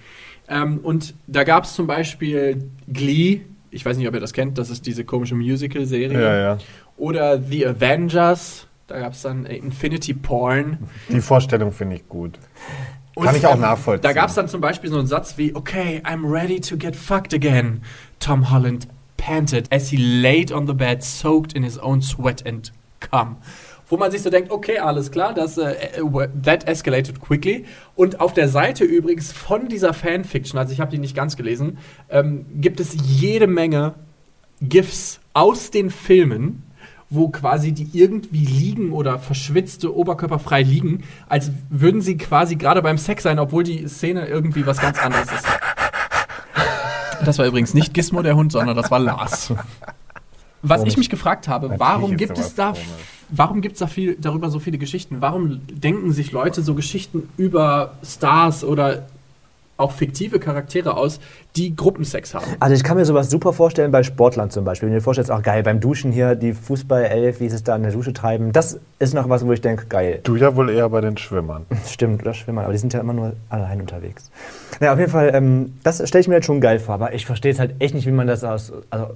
Ähm, 0.49 0.79
und 0.83 1.15
da 1.27 1.45
gab 1.45 1.65
es 1.65 1.75
zum 1.75 1.87
Beispiel 1.87 2.71
Glee, 2.89 3.43
ich 3.71 3.85
weiß 3.85 3.97
nicht, 3.97 4.09
ob 4.09 4.15
ihr 4.15 4.21
das 4.21 4.33
kennt, 4.33 4.59
das 4.59 4.71
ist 4.71 4.87
diese 4.87 5.05
komische 5.05 5.35
Musical-Serie. 5.35 6.21
Ja, 6.21 6.37
ja. 6.37 6.59
Oder 6.97 7.41
The 7.41 7.67
Avengers, 7.67 8.67
da 8.87 8.99
gab 8.99 9.13
es 9.13 9.23
dann 9.23 9.47
äh, 9.47 9.57
Infinity 9.57 10.15
Porn. 10.15 10.79
Die 11.09 11.21
Vorstellung 11.21 11.73
finde 11.73 11.97
ich 11.97 12.09
gut. 12.09 12.39
Und, 13.15 13.27
Kann 13.27 13.37
ich 13.37 13.47
auch 13.47 13.59
nachvollziehen. 13.59 14.03
Da 14.03 14.13
gab 14.13 14.29
es 14.29 14.37
dann 14.37 14.49
zum 14.49 14.61
Beispiel 14.61 14.91
so 14.91 14.99
einen 14.99 15.09
Satz 15.09 15.37
wie, 15.37 15.55
okay, 15.55 16.01
I'm 16.05 16.31
ready 16.31 16.61
to 16.61 16.77
get 16.77 16.95
fucked 16.95 17.35
again. 17.35 17.83
Tom 18.21 18.51
Holland 18.51 18.87
panted 19.17 19.71
as 19.73 19.91
he 19.91 19.97
laid 19.97 20.53
on 20.53 20.67
the 20.67 20.73
bed, 20.73 21.03
soaked 21.03 21.53
in 21.53 21.65
his 21.65 21.79
own 21.79 22.01
sweat 22.01 22.47
and 22.47 22.73
cum. 23.01 23.37
Wo 23.89 23.97
man 23.97 24.11
sich 24.11 24.23
so 24.23 24.29
denkt, 24.29 24.51
okay, 24.51 24.79
alles 24.79 25.11
klar, 25.11 25.33
das, 25.33 25.57
äh, 25.57 25.73
äh, 25.73 26.29
that 26.45 26.69
escalated 26.69 27.21
quickly. 27.21 27.65
Und 27.97 28.21
auf 28.21 28.35
der 28.35 28.49
Seite 28.49 28.85
übrigens 28.85 29.33
von 29.33 29.69
dieser 29.69 29.95
Fanfiction, 29.95 30.59
also 30.59 30.73
ich 30.73 30.81
habe 30.81 30.91
die 30.91 30.99
nicht 30.99 31.17
ganz 31.17 31.37
gelesen, 31.37 31.79
ähm, 32.11 32.45
gibt 32.57 32.81
es 32.81 32.95
jede 33.03 33.47
Menge 33.47 33.95
GIFs 34.61 35.21
aus 35.33 35.71
den 35.71 35.91
Filmen, 35.91 36.65
wo 37.11 37.29
quasi 37.29 37.73
die 37.73 37.89
irgendwie 37.93 38.45
liegen 38.45 38.93
oder 38.93 39.19
verschwitzte 39.19 39.97
oberkörperfrei 39.97 40.63
liegen, 40.63 41.05
als 41.29 41.51
würden 41.71 42.03
sie 42.03 42.19
quasi 42.19 42.57
gerade 42.57 42.83
beim 42.83 42.99
Sex 42.99 43.23
sein, 43.23 43.39
obwohl 43.39 43.65
die 43.65 43.89
Szene 43.89 44.27
irgendwie 44.27 44.67
was 44.67 44.81
ganz 44.81 44.99
anderes 44.99 45.33
ist. 45.33 45.47
Das 47.25 47.39
war 47.39 47.47
übrigens 47.47 47.73
nicht 47.73 47.95
Gizmo 47.95 48.23
der 48.23 48.37
Hund, 48.37 48.53
sondern 48.53 48.77
das 48.77 48.91
war 48.91 48.99
Lars. 48.99 49.53
Was 50.63 50.85
ich 50.85 50.97
mich 50.97 51.09
gefragt 51.09 51.49
habe, 51.49 51.79
warum 51.79 52.17
gibt 52.17 52.39
es 52.39 52.55
da, 52.55 52.73
komisch. 52.73 53.18
Warum 53.29 53.61
gibt 53.61 53.75
es 53.75 53.81
da 53.81 53.87
viel, 53.87 54.17
darüber 54.21 54.51
so 54.51 54.59
viele 54.59 54.79
Geschichten? 54.79 55.21
Warum 55.21 55.61
denken 55.69 56.13
sich 56.13 56.33
Leute 56.33 56.63
so 56.63 56.75
Geschichten 56.75 57.29
über 57.37 57.95
Stars 58.03 58.65
oder 58.65 59.07
auch 59.77 59.93
fiktive 59.93 60.41
Charaktere 60.41 60.97
aus, 60.97 61.21
die 61.57 61.75
Gruppensex 61.75 62.35
haben? 62.35 62.47
Also 62.61 62.75
ich 62.75 62.85
kann 62.85 62.97
mir 62.97 63.05
sowas 63.05 63.31
super 63.31 63.53
vorstellen 63.53 63.91
bei 63.91 64.03
Sportlern 64.03 64.51
zum 64.51 64.65
Beispiel. 64.65 64.89
Wenn 64.89 64.95
du 64.95 65.01
dir 65.01 65.05
vorstellst, 65.05 65.31
auch 65.31 65.43
geil, 65.43 65.63
beim 65.63 65.81
Duschen 65.81 66.13
hier, 66.13 66.35
die 66.35 66.53
Fußball-Elf, 66.53 67.41
wie 67.41 67.49
sie 67.49 67.57
es 67.57 67.65
da 67.65 67.75
in 67.77 67.83
der 67.83 67.93
Dusche 67.93 68.13
treiben, 68.13 68.53
das 68.53 68.79
ist 68.99 69.15
noch 69.15 69.29
was, 69.29 69.45
wo 69.47 69.53
ich 69.53 69.61
denke, 69.61 69.87
geil. 69.87 70.21
Du 70.23 70.37
ja 70.37 70.55
wohl 70.55 70.71
eher 70.71 70.89
bei 70.89 71.01
den 71.01 71.17
Schwimmern. 71.17 71.67
Stimmt, 71.87 72.23
oder 72.23 72.35
Schwimmer, 72.35 72.63
aber 72.63 72.73
die 72.73 72.79
sind 72.79 72.93
ja 72.93 73.01
immer 73.01 73.13
nur 73.13 73.33
allein 73.49 73.81
unterwegs. 73.81 74.31
Naja, 74.81 74.93
auf 74.93 74.99
jeden 74.99 75.11
Fall, 75.11 75.31
ähm, 75.35 75.75
das 75.83 76.07
stelle 76.07 76.21
ich 76.21 76.29
mir 76.29 76.37
jetzt 76.37 76.47
schon 76.47 76.61
geil 76.61 76.79
vor, 76.79 76.95
aber 76.95 77.13
ich 77.15 77.27
verstehe 77.27 77.51
es 77.51 77.59
halt 77.59 77.75
echt 77.81 77.95
nicht, 77.95 78.07
wie 78.07 78.13
man 78.13 78.27
das 78.27 78.45
aus. 78.45 78.73
Also, 78.91 79.09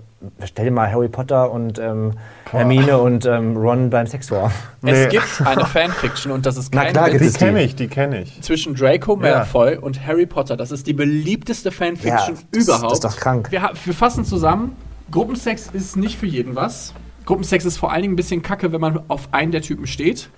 stell 0.44 0.64
dir 0.64 0.70
mal 0.72 0.90
Harry 0.90 1.08
Potter 1.08 1.50
und 1.52 1.78
ähm, 1.78 2.12
Hermine 2.50 2.98
und 2.98 3.24
ähm, 3.26 3.56
Ron 3.56 3.90
beim 3.90 4.06
Sex 4.06 4.28
vor. 4.28 4.50
Nee. 4.80 4.92
Es 4.92 5.08
gibt 5.10 5.24
eine 5.44 5.64
Fanfiction 5.64 6.32
und 6.32 6.44
das 6.46 6.56
ist 6.56 6.74
Na 6.74 6.84
kein 6.84 6.92
klar, 6.92 7.12
Witz, 7.12 7.34
Die 7.34 7.38
kenne 7.38 7.62
ich, 7.62 7.76
die 7.76 7.88
kenne 7.88 8.22
ich. 8.22 8.40
zwischen 8.42 8.74
Draco 8.74 9.14
Malfoy 9.16 9.76
und 9.76 10.04
Harry 10.06 10.26
Potter. 10.26 10.56
Das 10.56 10.72
ist 10.72 10.86
die 10.86 10.92
beliebteste 10.92 11.70
Fanfiction 11.70 12.31
Ja, 12.31 12.31
überhaupt. 12.52 12.84
das 12.84 12.92
ist 12.94 13.04
doch 13.04 13.16
krank. 13.16 13.50
Wir, 13.50 13.70
wir 13.84 13.94
fassen 13.94 14.24
zusammen. 14.24 14.76
Gruppensex 15.10 15.68
ist 15.72 15.96
nicht 15.96 16.18
für 16.18 16.26
jeden 16.26 16.54
was. 16.56 16.94
Gruppensex 17.26 17.64
ist 17.64 17.76
vor 17.78 17.92
allen 17.92 18.02
Dingen 18.02 18.14
ein 18.14 18.16
bisschen 18.16 18.42
kacke, 18.42 18.72
wenn 18.72 18.80
man 18.80 19.00
auf 19.08 19.28
einen 19.32 19.52
der 19.52 19.62
Typen 19.62 19.86
steht. 19.86 20.28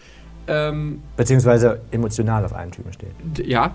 Ähm, 0.46 1.00
Beziehungsweise 1.16 1.80
emotional 1.90 2.44
auf 2.44 2.52
einen 2.52 2.70
Typen 2.72 2.92
steht. 2.92 3.46
ja, 3.46 3.72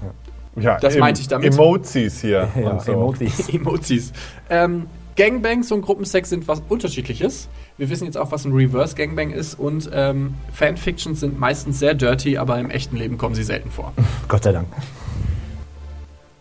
Ja, 0.55 0.77
Das 0.77 0.97
meinte 0.97 1.21
ich 1.21 1.27
damit. 1.27 1.53
Emojis 1.53 2.21
hier 2.21 2.47
Ja, 2.55 2.69
und 2.69 2.82
so. 2.82 2.91
Emojis. 2.91 3.49
Emojis. 3.53 4.12
Ähm, 4.49 4.86
Gangbangs 5.15 5.71
und 5.71 5.82
Gruppensex 5.82 6.29
sind 6.29 6.47
was 6.47 6.62
Unterschiedliches. 6.69 7.49
Wir 7.77 7.89
wissen 7.89 8.05
jetzt 8.05 8.17
auch, 8.17 8.32
was 8.32 8.45
ein 8.45 8.53
Reverse 8.53 8.95
Gangbang 8.95 9.32
ist 9.32 9.58
und 9.60 9.89
ähm, 9.91 10.36
Fanfictions 10.53 11.19
sind 11.19 11.39
meistens 11.39 11.79
sehr 11.79 11.93
dirty, 11.93 12.38
aber 12.38 12.60
im 12.60 12.69
echten 12.69 12.95
Leben 12.95 13.17
kommen 13.17 13.36
sie 13.36 13.43
selten 13.43 13.71
vor. 13.71 13.91
Gott 14.27 14.43
sei 14.43 14.51
Dank. 14.51 14.67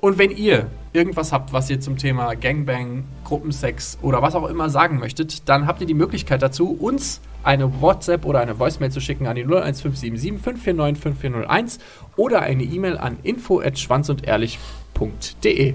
Und 0.00 0.18
wenn 0.18 0.30
ihr 0.30 0.66
irgendwas 0.98 1.32
habt, 1.32 1.52
was 1.52 1.70
ihr 1.70 1.78
zum 1.80 1.96
Thema 1.96 2.34
Gangbang, 2.34 3.04
Gruppensex 3.24 3.98
oder 4.02 4.20
was 4.20 4.34
auch 4.34 4.48
immer 4.48 4.68
sagen 4.68 4.98
möchtet, 4.98 5.48
dann 5.48 5.68
habt 5.68 5.80
ihr 5.80 5.87
die 5.87 5.94
Möglichkeit 5.94 6.42
dazu, 6.42 6.72
uns 6.72 7.20
eine 7.44 7.80
WhatsApp 7.80 8.26
oder 8.26 8.40
eine 8.40 8.58
Voicemail 8.58 8.90
zu 8.90 9.00
schicken 9.00 9.28
an 9.28 9.37
die 9.37 9.44
01577 9.44 10.42
549 10.42 11.00
5401 11.00 11.78
oder 12.16 12.40
eine 12.40 12.64
E-Mail 12.64 12.98
an 12.98 13.18
info@schwanzundehrlich.de. 13.22 15.74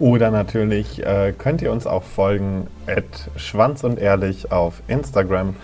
Oder 0.00 0.30
natürlich 0.32 1.06
äh, 1.06 1.32
könnt 1.38 1.62
ihr 1.62 1.70
uns 1.70 1.86
auch 1.86 2.02
folgen, 2.02 2.66
at 2.88 3.30
Schwanz 3.36 3.84
und 3.84 4.00
Ehrlich 4.00 4.50
auf 4.50 4.82
Instagram, 4.88 5.54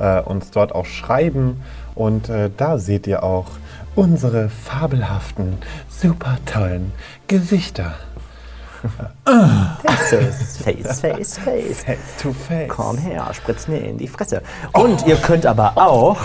äh, 0.00 0.20
uns 0.22 0.50
dort 0.50 0.74
auch 0.74 0.86
schreiben 0.86 1.62
und 1.94 2.28
äh, 2.28 2.50
da 2.56 2.78
seht 2.78 3.06
ihr 3.06 3.22
auch 3.22 3.46
unsere 3.94 4.48
fabelhaften, 4.48 5.58
super 5.88 6.38
tollen 6.46 6.90
Gesichter. 7.28 7.94
Faces, 9.82 10.58
face, 10.58 11.00
face, 11.00 11.38
face. 11.38 11.84
Face 11.84 12.16
to 12.22 12.32
face. 12.32 12.68
Komm 12.68 12.98
her, 12.98 13.28
spritz 13.32 13.68
mir 13.68 13.78
in 13.78 13.98
die 13.98 14.08
Fresse. 14.08 14.42
Und 14.72 15.06
ihr 15.06 15.16
könnt 15.16 15.46
aber 15.46 15.72
auch 15.76 16.16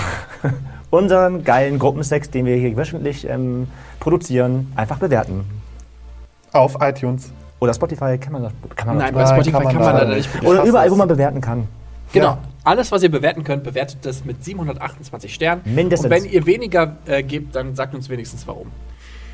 unseren 0.89 1.43
geilen 1.43 1.79
Gruppensex, 1.79 2.29
den 2.29 2.45
wir 2.45 2.55
hier 2.55 2.75
wöchentlich 2.75 3.27
ähm, 3.27 3.67
produzieren, 3.99 4.71
einfach 4.75 4.97
bewerten. 4.99 5.45
Auf 6.51 6.77
iTunes. 6.79 7.31
Oder 7.59 7.73
Spotify 7.73 8.17
kann 8.17 8.33
man 8.33 8.43
das 8.43 8.53
kann 8.75 8.87
man 8.87 8.97
Nein, 8.97 9.13
bei 9.13 9.25
Spotify 9.25 9.51
kann 9.51 9.63
man 9.63 9.73
kann 9.73 9.81
man 9.81 9.93
da 9.93 9.99
leider 9.99 10.15
nicht. 10.15 10.17
nicht 10.17 10.25
Ich 10.27 10.41
bewerten. 10.41 10.57
Oder 10.57 10.63
überall, 10.63 10.91
wo 10.91 10.95
man 10.95 11.07
bewerten 11.07 11.41
kann. 11.41 11.67
Genau. 12.11 12.25
Ja. 12.27 12.37
Alles, 12.63 12.91
was 12.91 13.03
ihr 13.03 13.11
bewerten 13.11 13.43
könnt, 13.43 13.63
bewertet 13.63 13.99
das 14.03 14.25
mit 14.25 14.43
728 14.43 15.33
Sternen. 15.33 15.61
Mindestens. 15.65 16.05
Und 16.05 16.11
wenn 16.11 16.25
ihr 16.25 16.45
weniger 16.45 16.97
äh, 17.05 17.21
gebt, 17.21 17.55
dann 17.55 17.75
sagt 17.75 17.93
uns 17.93 18.09
wenigstens 18.09 18.47
warum. 18.47 18.71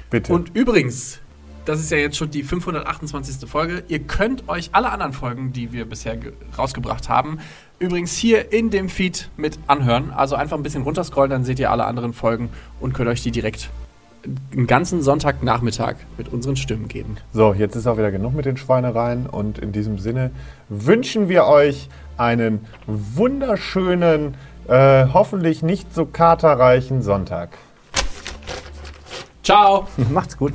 Bitte. 0.10 0.34
Und 0.34 0.54
übrigens, 0.54 1.21
das 1.66 1.80
ist 1.80 1.92
ja 1.92 1.98
jetzt 1.98 2.18
schon 2.18 2.32
die 2.32 2.44
528. 2.44 3.50
Folge. 3.50 3.84
Ihr 3.88 4.00
könnt 4.00 4.50
euch 4.50 4.70
alle 4.74 4.92
anderen 4.92 5.14
Folgen, 5.14 5.54
die 5.54 5.72
wir 5.72 5.86
bisher 5.86 6.18
ge- 6.18 6.34
rausgebracht 6.58 7.08
haben, 7.10 7.40
übrigens 7.80 8.16
hier 8.16 8.52
in 8.52 8.70
dem 8.70 8.90
Feed 8.90 9.30
mit 9.38 9.60
anhören. 9.68 10.12
Also 10.12 10.36
einfach 10.36 10.58
ein 10.58 10.64
bisschen 10.64 10.84
runterscrollen, 10.84 11.30
dann 11.32 11.44
seht 11.44 11.60
ihr 11.60 11.72
alle 11.72 11.86
anderen 11.86 12.14
Folgen 12.14 12.50
und 12.80 12.94
könnt 12.94 13.10
euch 13.10 13.22
die 13.22 13.32
direkt 13.32 13.70
einen 14.54 14.68
ganzen 14.68 15.02
Sonntagnachmittag 15.02 15.96
mit 16.18 16.30
unseren 16.30 16.56
Stimmen 16.56 16.88
geben. 16.88 17.18
So, 17.34 17.54
jetzt 17.56 17.76
ist 17.76 17.88
auch 17.88 17.98
wieder 17.98 18.12
genug 18.12 18.36
mit 18.36 18.46
den 18.46 18.56
Schweinereien 18.58 19.26
und 19.26 19.58
in 19.58 19.72
diesem 19.72 19.98
Sinne 19.98 20.30
wünschen 20.70 21.28
wir 21.28 21.46
euch 21.46 21.90
einen 22.18 22.66
wunderschönen, 22.86 24.36
äh, 24.68 25.08
hoffentlich 25.12 25.64
nicht 25.64 25.92
so 25.96 26.06
katerreichen 26.06 27.02
Sonntag. 27.02 27.58
Ciao! 29.44 29.88
Macht's 30.12 30.38
gut. 30.38 30.54